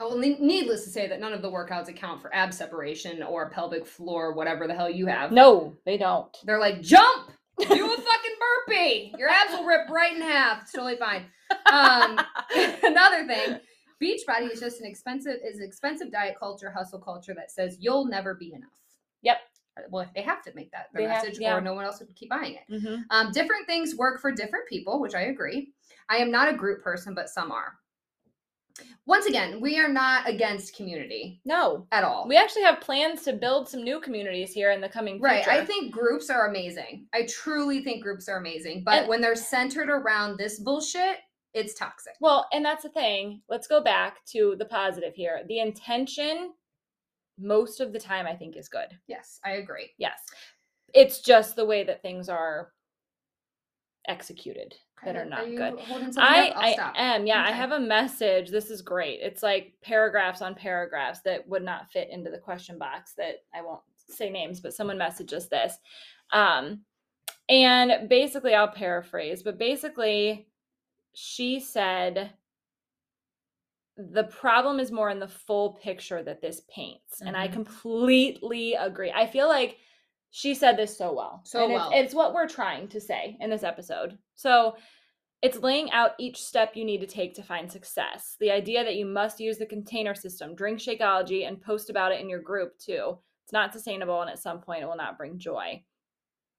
Oh, 0.00 0.10
well, 0.10 0.18
needless 0.18 0.84
to 0.84 0.90
say 0.90 1.08
that 1.08 1.18
none 1.18 1.32
of 1.32 1.42
the 1.42 1.50
workouts 1.50 1.88
account 1.88 2.22
for 2.22 2.32
ab 2.32 2.54
separation 2.54 3.20
or 3.20 3.50
pelvic 3.50 3.84
floor, 3.84 4.32
whatever 4.32 4.68
the 4.68 4.74
hell 4.74 4.88
you 4.88 5.06
have. 5.06 5.32
No, 5.32 5.76
they 5.84 5.96
don't. 5.98 6.36
They're 6.44 6.60
like, 6.60 6.80
jump, 6.80 7.30
do 7.58 7.64
a 7.64 7.66
fucking 7.68 8.36
burpee. 8.66 9.14
Your 9.18 9.28
abs 9.28 9.52
will 9.52 9.64
rip 9.64 9.88
right 9.90 10.14
in 10.14 10.22
half. 10.22 10.62
It's 10.62 10.72
totally 10.72 10.96
fine. 10.98 11.26
Um, 11.66 12.20
another 12.84 13.26
thing, 13.26 13.58
Beachbody 14.02 14.50
is 14.52 14.60
just 14.60 14.80
an 14.80 14.86
expensive 14.86 15.36
is 15.44 15.60
expensive 15.60 16.10
diet 16.12 16.36
culture, 16.38 16.70
hustle 16.70 17.00
culture 17.00 17.34
that 17.34 17.50
says 17.50 17.76
you'll 17.80 18.04
never 18.06 18.34
be 18.34 18.52
enough. 18.52 18.70
Yep. 19.22 19.38
Well, 19.90 20.02
if 20.02 20.12
they 20.14 20.22
have 20.22 20.42
to 20.42 20.52
make 20.54 20.70
that 20.72 20.88
They 20.92 21.02
their 21.04 21.10
have- 21.12 21.24
message, 21.24 21.38
yeah. 21.40 21.56
or 21.56 21.60
no 21.60 21.74
one 21.74 21.84
else 21.84 22.00
would 22.00 22.14
keep 22.14 22.30
buying 22.30 22.54
it. 22.56 22.72
Mhm. 22.72 23.04
Um, 23.10 23.32
different 23.32 23.66
things 23.66 23.94
work 23.96 24.20
for 24.20 24.30
different 24.32 24.68
people, 24.68 25.00
which 25.00 25.14
I 25.14 25.22
agree. 25.22 25.72
I 26.08 26.16
am 26.18 26.30
not 26.30 26.48
a 26.48 26.56
group 26.56 26.82
person, 26.82 27.14
but 27.14 27.28
some 27.28 27.52
are. 27.52 27.78
Once 29.06 29.26
again, 29.26 29.60
we 29.60 29.76
are 29.78 29.88
not 29.88 30.28
against 30.28 30.76
community 30.76 31.40
No, 31.44 31.86
at 31.90 32.04
all. 32.04 32.28
we 32.28 32.36
actually 32.36 32.62
have 32.62 32.80
plans 32.80 33.22
to 33.24 33.32
build 33.32 33.68
some 33.68 33.82
new 33.82 34.00
communities 34.00 34.52
here 34.52 34.70
in 34.70 34.80
the 34.80 34.88
coming 34.88 35.14
future. 35.14 35.24
Right. 35.24 35.48
I 35.48 35.64
think 35.64 35.92
groups 35.92 36.30
are 36.30 36.46
amazing. 36.48 37.08
I 37.12 37.22
truly 37.26 37.82
think 37.82 38.02
groups 38.04 38.28
are 38.28 38.36
amazing. 38.36 38.84
But 38.84 39.00
And- 39.00 39.08
when 39.08 39.20
they're 39.20 39.34
centered 39.34 39.88
around 39.90 40.36
this 40.36 40.60
bullshit, 40.60 41.18
it's 41.54 41.74
toxic. 41.74 42.14
Well, 42.20 42.46
and 42.52 42.64
that's 42.64 42.82
the 42.82 42.90
thing. 42.90 43.42
Let's 43.48 43.66
go 43.66 43.82
back 43.82 44.24
to 44.26 44.54
the 44.58 44.64
positive 44.64 45.14
here. 45.14 45.42
The 45.48 45.60
intention, 45.60 46.52
most 47.38 47.80
of 47.80 47.92
the 47.92 47.98
time, 47.98 48.26
I 48.26 48.34
think, 48.34 48.56
is 48.56 48.68
good. 48.68 48.88
Yes, 49.06 49.40
I 49.44 49.52
agree. 49.52 49.90
Yes. 49.98 50.20
It's 50.94 51.20
just 51.20 51.56
the 51.56 51.66
way 51.66 51.84
that 51.84 52.02
things 52.02 52.28
are 52.28 52.72
executed 54.06 54.74
that 55.04 55.16
are 55.16 55.24
not 55.24 55.48
you 55.48 55.56
good. 55.56 55.78
I. 56.16 56.76
I 56.76 56.92
am. 56.96 57.26
Yeah, 57.26 57.44
I 57.44 57.52
have 57.52 57.72
a 57.72 57.80
message. 57.80 58.50
This 58.50 58.70
is 58.70 58.82
great. 58.82 59.20
It's 59.22 59.42
like 59.42 59.74
paragraphs 59.82 60.42
on 60.42 60.54
paragraphs 60.54 61.20
that 61.24 61.46
would 61.48 61.62
not 61.62 61.90
fit 61.90 62.08
into 62.10 62.30
the 62.30 62.38
question 62.38 62.78
box 62.78 63.12
that 63.16 63.42
I 63.54 63.62
won't 63.62 63.80
say 64.08 64.30
names, 64.30 64.60
but 64.60 64.74
someone 64.74 64.98
messages 64.98 65.48
this. 65.48 65.74
Um, 66.32 66.80
and 67.48 68.08
basically, 68.08 68.54
I'll 68.54 68.68
paraphrase, 68.68 69.42
but 69.42 69.58
basically, 69.58 70.48
she 71.14 71.60
said 71.60 72.30
the 73.96 74.24
problem 74.24 74.78
is 74.78 74.92
more 74.92 75.10
in 75.10 75.18
the 75.18 75.26
full 75.26 75.72
picture 75.72 76.22
that 76.22 76.40
this 76.40 76.62
paints. 76.68 77.20
And 77.20 77.36
I 77.36 77.48
Mhm. 77.48 77.52
completely 77.52 78.74
agree. 78.74 79.10
I 79.10 79.26
feel 79.26 79.48
like 79.48 79.78
she 80.30 80.54
said 80.54 80.76
this 80.76 80.96
so 80.96 81.12
well. 81.12 81.40
So 81.44 81.64
and 81.64 81.72
well. 81.72 81.90
It's, 81.90 82.06
it's 82.06 82.14
what 82.14 82.32
we're 82.32 82.46
trying 82.48 82.86
to 82.88 83.00
say 83.00 83.36
in 83.40 83.50
this 83.50 83.64
episode. 83.64 84.16
So 84.36 84.76
it's 85.42 85.58
laying 85.58 85.90
out 85.90 86.12
each 86.18 86.40
step 86.42 86.76
you 86.76 86.84
need 86.84 87.00
to 87.00 87.06
take 87.06 87.34
to 87.34 87.42
find 87.42 87.70
success. 87.70 88.36
The 88.38 88.52
idea 88.52 88.84
that 88.84 88.96
you 88.96 89.06
must 89.06 89.40
use 89.40 89.58
the 89.58 89.66
container 89.66 90.14
system, 90.14 90.54
drink 90.54 90.78
Shakeology, 90.78 91.46
and 91.46 91.60
post 91.60 91.90
about 91.90 92.12
it 92.12 92.20
in 92.20 92.28
your 92.28 92.40
group 92.40 92.78
too. 92.78 93.18
It's 93.44 93.52
not 93.52 93.72
sustainable, 93.72 94.20
and 94.20 94.30
at 94.30 94.38
some 94.38 94.60
point, 94.60 94.82
it 94.82 94.86
will 94.86 94.96
not 94.96 95.16
bring 95.16 95.38
joy. 95.38 95.82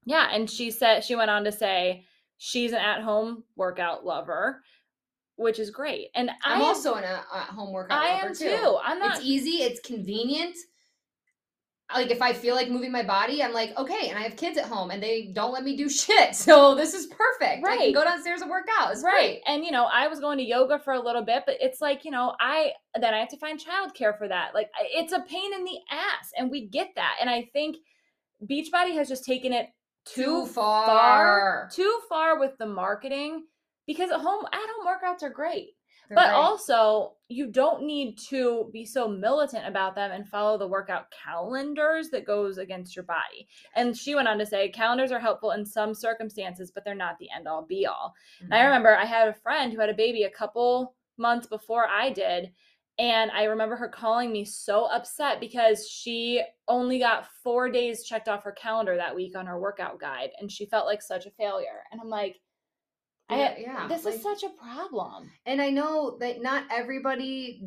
Yeah, 0.06 0.30
and 0.32 0.50
she 0.50 0.72
said 0.72 1.04
she 1.04 1.16
went 1.16 1.30
on 1.30 1.44
to 1.44 1.52
say 1.52 2.06
she's 2.40 2.72
an 2.72 2.80
at-home 2.80 3.44
workout 3.56 4.04
lover, 4.06 4.64
which 5.36 5.60
is 5.60 5.70
great. 5.70 6.08
And 6.16 6.32
I'm 6.44 6.62
am- 6.62 6.68
also 6.68 6.96
an 6.96 7.04
uh, 7.04 7.22
at-home 7.36 7.72
workout 7.72 8.00
I 8.02 8.16
lover 8.16 8.28
am 8.30 8.36
too. 8.36 8.50
too. 8.50 8.78
I'm 8.84 8.98
not 8.98 9.18
It's 9.18 9.26
easy. 9.26 9.62
It's 9.62 9.80
convenient. 9.82 10.58
Like 11.94 12.12
if 12.12 12.22
I 12.22 12.34
feel 12.34 12.54
like 12.56 12.70
moving 12.70 12.92
my 12.92 13.02
body, 13.02 13.42
I'm 13.44 13.52
like, 13.52 13.76
okay. 13.76 14.10
And 14.10 14.18
I 14.18 14.22
have 14.22 14.36
kids 14.36 14.60
at 14.60 14.66
home, 14.66 14.92
and 14.92 15.02
they 15.02 15.32
don't 15.34 15.52
let 15.52 15.64
me 15.64 15.76
do 15.76 15.90
shit. 16.04 16.36
So 16.36 16.76
this 16.76 16.94
is 16.94 17.08
perfect. 17.08 17.66
Right. 17.66 17.80
I 17.80 17.84
can 17.86 17.94
go 17.94 18.04
downstairs 18.04 18.42
and 18.42 18.50
work 18.50 18.68
out. 18.80 18.92
It's 18.92 19.04
right. 19.04 19.12
great. 19.12 19.42
And 19.48 19.66
you 19.66 19.72
know, 19.72 19.86
I 19.92 20.08
was 20.08 20.20
going 20.20 20.38
to 20.38 20.44
yoga 20.44 20.78
for 20.80 20.94
a 20.94 21.02
little 21.04 21.24
bit, 21.26 21.44
but 21.48 21.58
it's 21.60 21.82
like, 21.82 22.06
you 22.06 22.12
know, 22.12 22.36
I 22.40 22.74
then 23.00 23.14
I 23.14 23.20
have 23.20 23.30
to 23.30 23.38
find 23.38 23.60
childcare 23.60 24.18
for 24.18 24.28
that. 24.28 24.54
Like 24.54 24.70
it's 24.82 25.14
a 25.14 25.22
pain 25.22 25.54
in 25.54 25.64
the 25.66 25.80
ass, 25.92 26.32
and 26.38 26.52
we 26.52 26.68
get 26.68 26.90
that. 26.96 27.16
And 27.20 27.30
I 27.30 27.50
think 27.54 27.78
Beachbody 28.48 28.94
has 28.94 29.10
just 29.10 29.26
taken 29.26 29.52
it 29.52 29.68
too, 30.14 30.46
Too 30.46 30.46
far. 30.48 31.70
too 31.74 32.00
far 32.10 32.40
with 32.40 32.58
the 32.58 32.66
marketing 32.66 33.46
because 33.88 34.12
at 34.12 34.20
home 34.22 34.46
at-home 34.52 34.86
workouts 34.88 35.24
are 35.24 35.30
great. 35.30 35.70
They're 36.10 36.16
but 36.16 36.28
great. 36.30 36.36
also 36.36 37.14
you 37.28 37.48
don't 37.48 37.84
need 37.84 38.18
to 38.30 38.70
be 38.74 38.84
so 38.86 39.08
militant 39.08 39.68
about 39.68 39.94
them 39.94 40.12
and 40.12 40.28
follow 40.28 40.58
the 40.58 40.68
workout 40.68 41.06
calendars 41.12 42.10
that 42.10 42.26
goes 42.26 42.58
against 42.58 42.96
your 42.96 43.04
body 43.06 43.48
and 43.76 43.96
she 43.96 44.16
went 44.16 44.28
on 44.28 44.40
to 44.40 44.46
say 44.48 44.70
calendars 44.70 45.12
are 45.12 45.20
helpful 45.20 45.52
in 45.52 45.64
some 45.64 45.94
circumstances 45.94 46.72
but 46.74 46.84
they're 46.84 46.96
not 46.96 47.20
the 47.20 47.30
end 47.36 47.48
all 47.48 47.64
be 47.64 47.86
all 47.86 48.16
and 48.42 48.54
i 48.56 48.58
Mhm. 48.62 48.64
remember 48.66 48.96
i 48.98 49.06
had 49.06 49.28
a 49.28 49.34
friend 49.34 49.72
who 49.72 49.80
had 49.80 49.90
a 49.92 49.94
baby 49.94 50.24
a 50.24 50.32
couple 50.32 50.96
months 51.18 51.46
before 51.46 51.88
i 51.88 52.10
did 52.10 52.52
and 53.00 53.32
i 53.32 53.46
remember 53.46 53.76
her 53.76 53.88
calling 53.88 54.32
me 54.32 54.44
so 54.46 54.86
upset 54.86 55.40
because 55.40 55.88
she 55.90 56.42
only 56.68 57.00
got 57.00 57.26
four 57.44 57.70
days 57.72 58.04
checked 58.04 58.28
off 58.28 58.44
her 58.44 58.52
calendar 58.52 58.96
that 58.98 59.16
week 59.16 59.36
on 59.38 59.46
her 59.48 59.60
workout 59.60 60.00
guide 60.00 60.30
and 60.40 60.52
she 60.52 60.66
felt 60.68 60.86
like 60.86 61.02
such 61.02 61.26
a 61.26 61.32
failure 61.32 61.84
and 61.92 62.00
i'm 62.02 62.10
like 62.10 62.36
Yeah, 63.32 63.36
I, 63.38 63.58
yeah, 63.60 63.88
this 63.88 64.06
like- 64.06 64.16
is 64.16 64.22
such 64.24 64.44
a 64.44 64.50
problem 64.50 65.32
And 65.46 65.62
I 65.62 65.70
know 65.70 66.18
that 66.20 66.42
not 66.42 66.64
everybody 66.70 67.64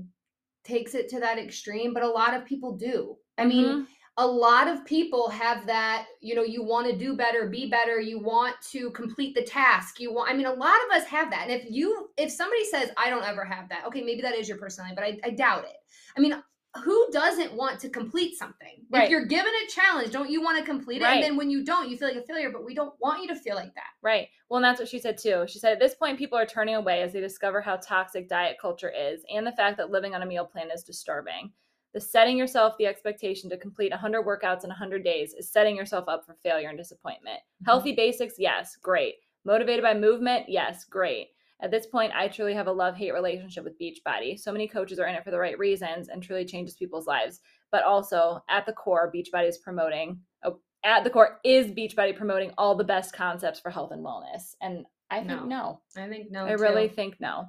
takes 0.65 0.95
it 0.95 1.09
to 1.09 1.19
that 1.21 1.39
extreme, 1.39 1.93
but 1.93 2.05
a 2.05 2.09
lot 2.09 2.35
of 2.35 2.45
people 2.45 2.77
do. 2.77 3.17
I 3.37 3.45
mean, 3.45 3.65
Mhm. 3.67 3.87
A 4.19 4.27
lot 4.27 4.69
of 4.69 4.85
people 4.85 5.29
have 5.31 5.67
that, 5.67 6.07
you 6.21 6.35
know, 6.35 6.43
you 6.43 6.63
want 6.63 6.87
to 6.91 6.97
do 6.97 7.17
better, 7.17 7.49
be 7.49 7.69
better, 7.69 7.99
you 7.99 8.19
want 8.19 8.55
to 8.71 8.91
complete 8.91 9.35
the 9.35 9.43
task. 9.43 9.99
You 10.01 10.13
want 10.13 10.31
I 10.31 10.35
mean, 10.35 10.47
a 10.47 10.53
lot 10.53 10.77
of 10.87 10.97
us 10.97 11.07
have 11.09 11.31
that. 11.31 11.49
And 11.49 11.53
if 11.53 11.71
you 11.71 12.11
if 12.17 12.31
somebody 12.31 12.65
says 12.65 12.91
I 12.97 13.09
don't 13.09 13.25
ever 13.25 13.45
have 13.45 13.69
that, 13.71 13.87
okay, 13.87 14.03
maybe 14.03 14.21
that 14.23 14.35
is 14.35 14.49
your 14.49 14.59
personality, 14.59 14.95
but 14.95 15.05
I, 15.05 15.19
I 15.25 15.31
doubt 15.31 15.65
it. 15.65 15.77
I 16.17 16.21
mean, 16.21 16.35
who 16.83 17.07
doesn't 17.13 17.53
want 17.53 17.79
to 17.81 17.89
complete 17.91 18.37
something? 18.39 18.85
Right. 18.91 19.05
If 19.05 19.11
you're 19.11 19.27
given 19.27 19.53
a 19.65 19.71
challenge, 19.71 20.11
don't 20.11 20.31
you 20.31 20.43
want 20.43 20.59
to 20.59 20.65
complete 20.65 21.03
it? 21.03 21.05
Right. 21.05 21.15
And 21.17 21.23
then 21.23 21.37
when 21.37 21.51
you 21.51 21.65
don't, 21.65 21.91
you 21.91 21.99
feel 21.99 22.09
like 22.09 22.17
a 22.17 22.23
failure, 22.23 22.51
but 22.51 22.65
we 22.65 22.75
don't 22.75 22.95
want 22.99 23.21
you 23.21 23.29
to 23.29 23.35
feel 23.35 23.57
like 23.57 23.75
that. 23.75 23.91
Right. 24.01 24.29
Well, 24.49 24.57
and 24.57 24.65
that's 24.65 24.81
what 24.81 24.89
she 24.89 24.99
said 24.99 25.19
too. 25.19 25.45
She 25.47 25.59
said 25.59 25.73
at 25.73 25.81
this 25.81 25.95
point, 25.95 26.19
people 26.19 26.39
are 26.39 26.47
turning 26.47 26.75
away 26.75 27.03
as 27.03 27.13
they 27.13 27.21
discover 27.21 27.61
how 27.61 27.77
toxic 27.77 28.29
diet 28.29 28.57
culture 28.61 28.91
is 28.91 29.23
and 29.35 29.47
the 29.47 29.53
fact 29.53 29.77
that 29.79 29.91
living 29.91 30.15
on 30.15 30.23
a 30.23 30.27
meal 30.27 30.47
plan 30.47 30.71
is 30.71 30.83
disturbing. 30.83 31.53
The 31.95 32.01
setting 32.01 32.39
yourself 32.39 32.75
the 32.79 32.87
expectation 32.87 33.51
to 33.51 33.57
complete 33.59 33.91
100 33.91 34.23
workouts 34.25 34.65
in 34.65 34.69
100 34.69 35.05
days 35.05 35.35
is 35.35 35.51
setting 35.51 35.77
yourself 35.77 36.09
up 36.09 36.25
for 36.25 36.37
failure 36.43 36.69
and 36.69 36.79
disappointment. 36.79 37.41
Healthy 37.67 37.93
basics, 37.95 38.35
yes, 38.39 38.77
great. 38.77 39.17
Motivated 39.45 39.83
by 39.83 39.93
movement, 39.95 40.47
yes, 40.49 40.85
great. 40.85 41.29
At 41.61 41.71
this 41.71 41.87
point, 41.87 42.13
I 42.15 42.27
truly 42.29 42.55
have 42.55 42.67
a 42.67 42.73
love 42.73 42.97
hate 42.97 43.13
relationship 43.13 43.63
with 43.63 43.79
Beachbody. 43.79 44.39
So 44.39 44.51
many 44.53 44.67
coaches 44.67 44.99
are 44.99 45.07
in 45.07 45.15
it 45.15 45.23
for 45.23 45.31
the 45.31 45.39
right 45.39 45.59
reasons 45.59 46.09
and 46.09 46.23
truly 46.23 46.45
changes 46.45 46.75
people's 46.75 47.07
lives. 47.07 47.41
But 47.71 47.85
also, 47.85 48.43
at 48.49 48.67
the 48.67 48.73
core, 48.73 49.13
Beachbody 49.15 49.49
is 49.49 49.59
promoting, 49.59 50.19
oh, 50.45 50.59
at 50.85 51.05
the 51.05 51.11
core, 51.11 51.39
is 51.45 51.69
Beachbody 51.69 52.17
promoting 52.17 52.53
all 52.59 52.75
the 52.75 52.83
best 52.83 53.13
concepts 53.13 53.61
for 53.61 53.71
health 53.71 53.93
and 53.93 54.05
wellness? 54.05 54.55
And 54.61 54.87
I 55.11 55.19
think 55.19 55.29
No. 55.29 55.45
no. 55.45 55.81
I 55.97 56.09
think 56.09 56.33
no. 56.33 56.47
I 56.47 56.53
really 56.53 56.89
think 56.89 57.21
no. 57.21 57.47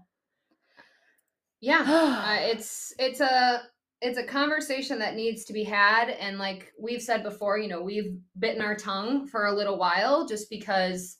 Yeah. 1.60 1.84
uh, 1.88 2.38
it's 2.41 2.93
it's 2.99 3.19
a 3.19 3.63
it's 4.03 4.17
a 4.17 4.23
conversation 4.23 4.99
that 4.99 5.15
needs 5.15 5.45
to 5.45 5.53
be 5.53 5.63
had 5.63 6.09
and 6.09 6.37
like 6.37 6.73
we've 6.77 7.01
said 7.01 7.23
before 7.23 7.57
you 7.57 7.69
know 7.69 7.81
we've 7.81 8.17
bitten 8.37 8.61
our 8.61 8.75
tongue 8.75 9.25
for 9.27 9.45
a 9.45 9.55
little 9.55 9.77
while 9.77 10.27
just 10.27 10.49
because 10.49 11.17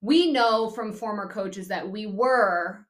we 0.00 0.32
know 0.32 0.68
from 0.68 0.92
former 0.92 1.28
coaches 1.28 1.68
that 1.68 1.88
we 1.88 2.06
were 2.06 2.84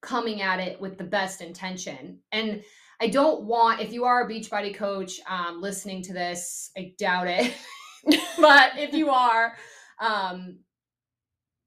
coming 0.00 0.40
at 0.40 0.58
it 0.58 0.80
with 0.80 0.96
the 0.96 1.04
best 1.04 1.42
intention 1.42 2.18
and 2.32 2.62
i 3.00 3.06
don't 3.06 3.42
want 3.42 3.80
if 3.80 3.92
you 3.92 4.04
are 4.04 4.22
a 4.22 4.28
beachbody 4.28 4.74
coach 4.74 5.20
um, 5.28 5.60
listening 5.60 6.02
to 6.02 6.14
this 6.14 6.70
i 6.78 6.92
doubt 6.98 7.28
it 7.28 7.54
but 8.40 8.72
if 8.76 8.94
you 8.94 9.10
are 9.10 9.54
um, 10.00 10.58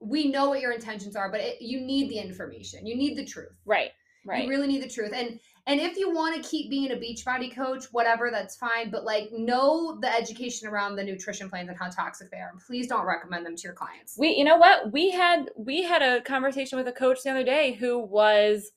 we 0.04 0.30
know 0.30 0.50
what 0.50 0.60
your 0.60 0.72
intentions 0.72 1.16
are, 1.16 1.32
but 1.32 1.40
it, 1.40 1.62
you 1.62 1.80
need 1.80 2.10
the 2.10 2.18
information. 2.18 2.86
You 2.86 2.96
need 2.96 3.18
the 3.18 3.26
truth. 3.26 3.56
Right. 3.66 3.92
Right. 4.26 4.44
You 4.44 4.50
really 4.50 4.68
need 4.68 4.84
the 4.84 4.90
truth. 4.90 5.12
And 5.14 5.40
and 5.66 5.80
if 5.80 5.96
you 5.98 6.14
want 6.14 6.36
to 6.36 6.48
keep 6.50 6.70
being 6.70 6.92
a 6.92 6.96
Beachbody 6.96 7.54
coach, 7.56 7.86
whatever, 7.92 8.30
that's 8.32 8.56
fine. 8.58 8.90
But 8.92 9.06
like 9.06 9.30
know 9.32 9.98
the 10.02 10.14
education 10.14 10.68
around 10.68 10.96
the 10.98 11.04
nutrition 11.04 11.50
plans 11.50 11.70
and 11.70 11.78
how 11.78 11.90
toxic 11.90 12.30
they 12.32 12.38
are. 12.38 12.50
And 12.52 12.60
please 12.60 12.88
don't 12.88 13.06
recommend 13.06 13.46
them 13.46 13.56
to 13.56 13.62
your 13.64 13.74
clients. 13.74 14.16
we 14.18 14.30
you 14.36 14.44
know 14.44 14.58
what 14.58 14.92
we 14.92 15.12
had 15.12 15.50
we 15.56 15.84
had 15.84 16.02
a 16.02 16.22
conversation 16.22 16.78
with 16.78 16.88
a 16.88 16.92
coach 16.92 17.20
the 17.24 17.32
other 17.32 17.44
day 17.44 17.74
who 17.74 18.00
was 18.00 18.72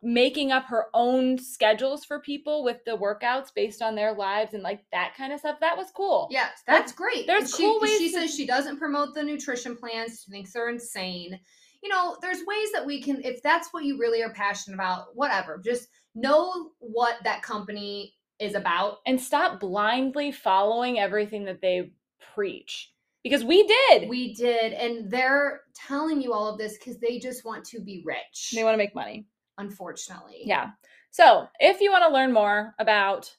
making 0.00 0.52
up 0.52 0.64
her 0.66 0.86
own 0.94 1.36
schedules 1.38 2.04
for 2.04 2.20
people 2.20 2.62
with 2.62 2.76
the 2.84 2.96
workouts 2.96 3.48
based 3.52 3.82
on 3.82 3.96
their 3.96 4.12
lives 4.14 4.54
and 4.54 4.62
like 4.62 4.84
that 4.92 5.12
kind 5.16 5.32
of 5.32 5.40
stuff 5.40 5.56
that 5.60 5.76
was 5.76 5.88
cool 5.92 6.28
Yes, 6.30 6.62
that's 6.68 6.92
great. 6.92 7.26
there's 7.26 7.42
And 7.44 7.50
she, 7.50 7.62
cool 7.64 7.80
ways 7.80 7.98
She 7.98 8.06
to- 8.12 8.14
says 8.20 8.32
she 8.34 8.46
doesn't 8.46 8.78
promote 8.78 9.12
the 9.14 9.24
nutrition 9.24 9.76
plans. 9.76 10.22
She 10.24 10.30
thinks 10.30 10.52
they're 10.52 10.68
insane. 10.68 11.40
You 11.82 11.88
know, 11.88 12.16
there's 12.20 12.38
ways 12.46 12.72
that 12.72 12.84
we 12.84 13.00
can, 13.02 13.22
if 13.22 13.42
that's 13.42 13.68
what 13.72 13.84
you 13.84 13.98
really 13.98 14.22
are 14.22 14.32
passionate 14.32 14.74
about, 14.74 15.14
whatever. 15.14 15.60
Just 15.64 15.88
know 16.14 16.70
what 16.78 17.16
that 17.24 17.42
company 17.42 18.14
is 18.38 18.54
about. 18.54 18.98
and 19.06 19.20
stop 19.20 19.58
blindly 19.58 20.30
following 20.30 20.98
everything 20.98 21.44
that 21.44 21.60
they 21.60 21.90
preach 22.34 22.92
because 23.24 23.44
we 23.44 23.66
did 23.66 24.08
We 24.08 24.32
did, 24.34 24.72
and 24.72 25.10
they're 25.10 25.62
telling 25.74 26.22
you 26.22 26.32
all 26.32 26.48
of 26.48 26.58
this 26.58 26.78
because 26.78 26.98
they 26.98 27.18
just 27.18 27.44
want 27.44 27.64
to 27.66 27.80
be 27.80 28.02
rich. 28.06 28.52
they 28.54 28.62
want 28.62 28.74
to 28.74 28.78
make 28.78 28.94
money 28.94 29.26
unfortunately. 29.58 30.42
Yeah. 30.44 30.70
So 31.10 31.48
if 31.58 31.80
you 31.80 31.90
want 31.90 32.04
to 32.04 32.12
learn 32.12 32.32
more 32.32 32.74
about 32.78 33.34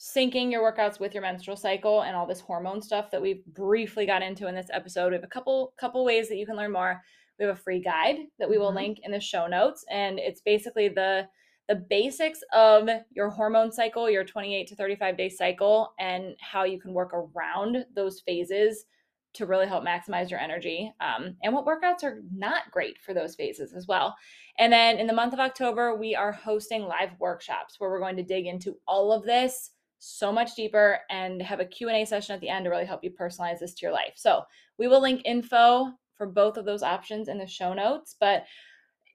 syncing 0.00 0.50
your 0.50 0.62
workouts 0.62 0.98
with 0.98 1.14
your 1.14 1.22
menstrual 1.22 1.56
cycle 1.56 2.02
and 2.02 2.16
all 2.16 2.26
this 2.26 2.40
hormone 2.40 2.80
stuff 2.80 3.10
that 3.10 3.20
we've 3.20 3.44
briefly 3.46 4.06
got 4.06 4.22
into 4.22 4.48
in 4.48 4.54
this 4.54 4.68
episode, 4.72 5.08
we 5.08 5.14
have 5.14 5.24
a 5.24 5.28
couple 5.28 5.74
couple 5.78 6.04
ways 6.04 6.28
that 6.28 6.36
you 6.36 6.46
can 6.46 6.56
learn 6.56 6.72
more. 6.72 7.02
We 7.38 7.46
have 7.46 7.54
a 7.56 7.60
free 7.60 7.80
guide 7.80 8.18
that 8.38 8.48
we 8.48 8.58
will 8.58 8.72
Mhm. 8.72 8.76
link 8.76 8.98
in 9.02 9.10
the 9.12 9.20
show 9.20 9.46
notes, 9.46 9.84
and 9.90 10.18
it's 10.18 10.40
basically 10.40 10.88
the 10.88 11.28
the 11.66 11.74
basics 11.74 12.42
of 12.52 12.90
your 13.10 13.30
hormone 13.30 13.72
cycle, 13.72 14.10
your 14.10 14.22
28 14.22 14.66
to 14.66 14.76
35 14.76 15.16
day 15.16 15.30
cycle, 15.30 15.94
and 15.98 16.36
how 16.38 16.64
you 16.64 16.78
can 16.78 16.92
work 16.92 17.10
around 17.14 17.86
those 17.94 18.20
phases 18.20 18.84
to 19.32 19.46
really 19.46 19.66
help 19.66 19.82
maximize 19.82 20.30
your 20.30 20.38
energy, 20.38 20.92
um, 21.00 21.38
and 21.42 21.54
what 21.54 21.64
workouts 21.64 22.04
are 22.04 22.20
not 22.30 22.70
great 22.70 22.98
for 22.98 23.14
those 23.14 23.34
phases 23.34 23.72
as 23.72 23.86
well. 23.88 24.14
And 24.58 24.70
then 24.70 24.98
in 24.98 25.06
the 25.06 25.14
month 25.14 25.32
of 25.32 25.40
October, 25.40 25.94
we 25.94 26.14
are 26.14 26.32
hosting 26.32 26.82
live 26.82 27.18
workshops 27.18 27.80
where 27.80 27.88
we're 27.90 27.98
going 27.98 28.16
to 28.16 28.22
dig 28.22 28.46
into 28.46 28.78
all 28.86 29.10
of 29.10 29.24
this 29.24 29.70
so 29.98 30.30
much 30.30 30.54
deeper 30.54 31.00
and 31.08 31.40
have 31.40 31.60
a 31.60 31.64
Q&A 31.64 32.04
session 32.04 32.34
at 32.34 32.42
the 32.42 32.50
end 32.50 32.64
to 32.64 32.70
really 32.70 32.84
help 32.84 33.02
you 33.02 33.10
personalize 33.10 33.58
this 33.58 33.72
to 33.74 33.86
your 33.86 33.92
life. 33.92 34.12
So, 34.16 34.44
we 34.76 34.86
will 34.86 35.00
link 35.00 35.22
info 35.24 35.94
for 36.16 36.26
both 36.26 36.56
of 36.56 36.64
those 36.64 36.82
options 36.82 37.28
in 37.28 37.38
the 37.38 37.46
show 37.46 37.74
notes, 37.74 38.16
but 38.18 38.44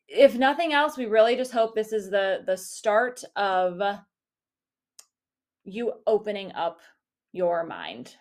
if 0.08 0.36
nothing 0.36 0.74
else, 0.74 0.98
we 0.98 1.06
really 1.06 1.36
just 1.36 1.52
hope 1.52 1.76
this 1.76 1.94
is 1.94 2.10
the 2.10 2.44
the 2.46 2.58
start 2.58 3.24
of 3.36 3.80
you 5.64 5.94
opening 6.08 6.52
up 6.54 6.80
your 7.32 7.64
mind 7.66 8.16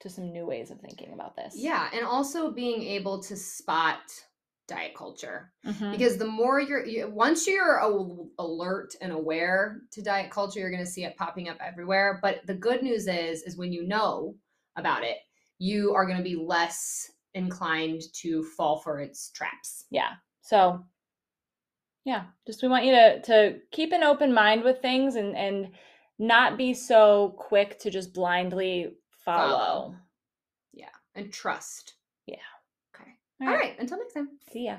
to 0.00 0.08
some 0.08 0.32
new 0.32 0.46
ways 0.46 0.70
of 0.70 0.80
thinking 0.80 1.12
about 1.12 1.36
this. 1.36 1.54
Yeah, 1.56 1.88
and 1.92 2.04
also 2.04 2.50
being 2.52 2.82
able 2.82 3.22
to 3.24 3.36
spot 3.36 4.00
diet 4.66 4.94
culture 4.94 5.52
Mhm. 5.66 5.90
because 5.90 6.16
the 6.16 6.24
more 6.24 6.58
you're 6.58 6.86
you, 6.86 7.06
once 7.10 7.46
you're 7.46 7.76
alert 8.38 8.94
and 9.02 9.12
aware 9.12 9.82
to 9.90 10.00
diet 10.00 10.30
culture 10.30 10.58
you're 10.58 10.70
going 10.70 10.82
to 10.82 10.90
see 10.90 11.04
it 11.04 11.18
popping 11.18 11.50
up 11.50 11.58
everywhere 11.60 12.18
but 12.22 12.40
the 12.46 12.54
good 12.54 12.82
news 12.82 13.06
is 13.06 13.42
is 13.42 13.58
when 13.58 13.74
you 13.74 13.86
know 13.86 14.34
about 14.76 15.04
it 15.04 15.18
you 15.58 15.92
are 15.94 16.06
going 16.06 16.16
to 16.16 16.24
be 16.24 16.34
less 16.34 17.10
inclined 17.34 18.02
to 18.14 18.44
fall 18.56 18.78
for 18.78 19.00
its 19.00 19.30
traps. 19.30 19.86
Yeah. 19.90 20.12
So 20.42 20.84
yeah 22.04 22.24
just 22.46 22.62
we 22.62 22.68
want 22.68 22.84
you 22.84 22.92
to 22.92 23.20
to 23.22 23.58
keep 23.70 23.92
an 23.92 24.02
open 24.02 24.32
mind 24.32 24.62
with 24.62 24.80
things 24.80 25.16
and 25.16 25.36
and 25.36 25.70
not 26.18 26.56
be 26.56 26.72
so 26.74 27.34
quick 27.38 27.78
to 27.80 27.90
just 27.90 28.14
blindly 28.14 28.92
follow, 29.24 29.48
Follow. 29.48 29.96
and 31.16 31.32
trust. 31.32 31.94
Yeah. 32.26 32.36
okay. 32.94 33.10
All 33.40 33.48
all 33.48 33.54
right. 33.54 33.60
right 33.60 33.76
until 33.80 33.98
next 33.98 34.14
time. 34.14 34.28
See 34.52 34.66
ya 34.66 34.76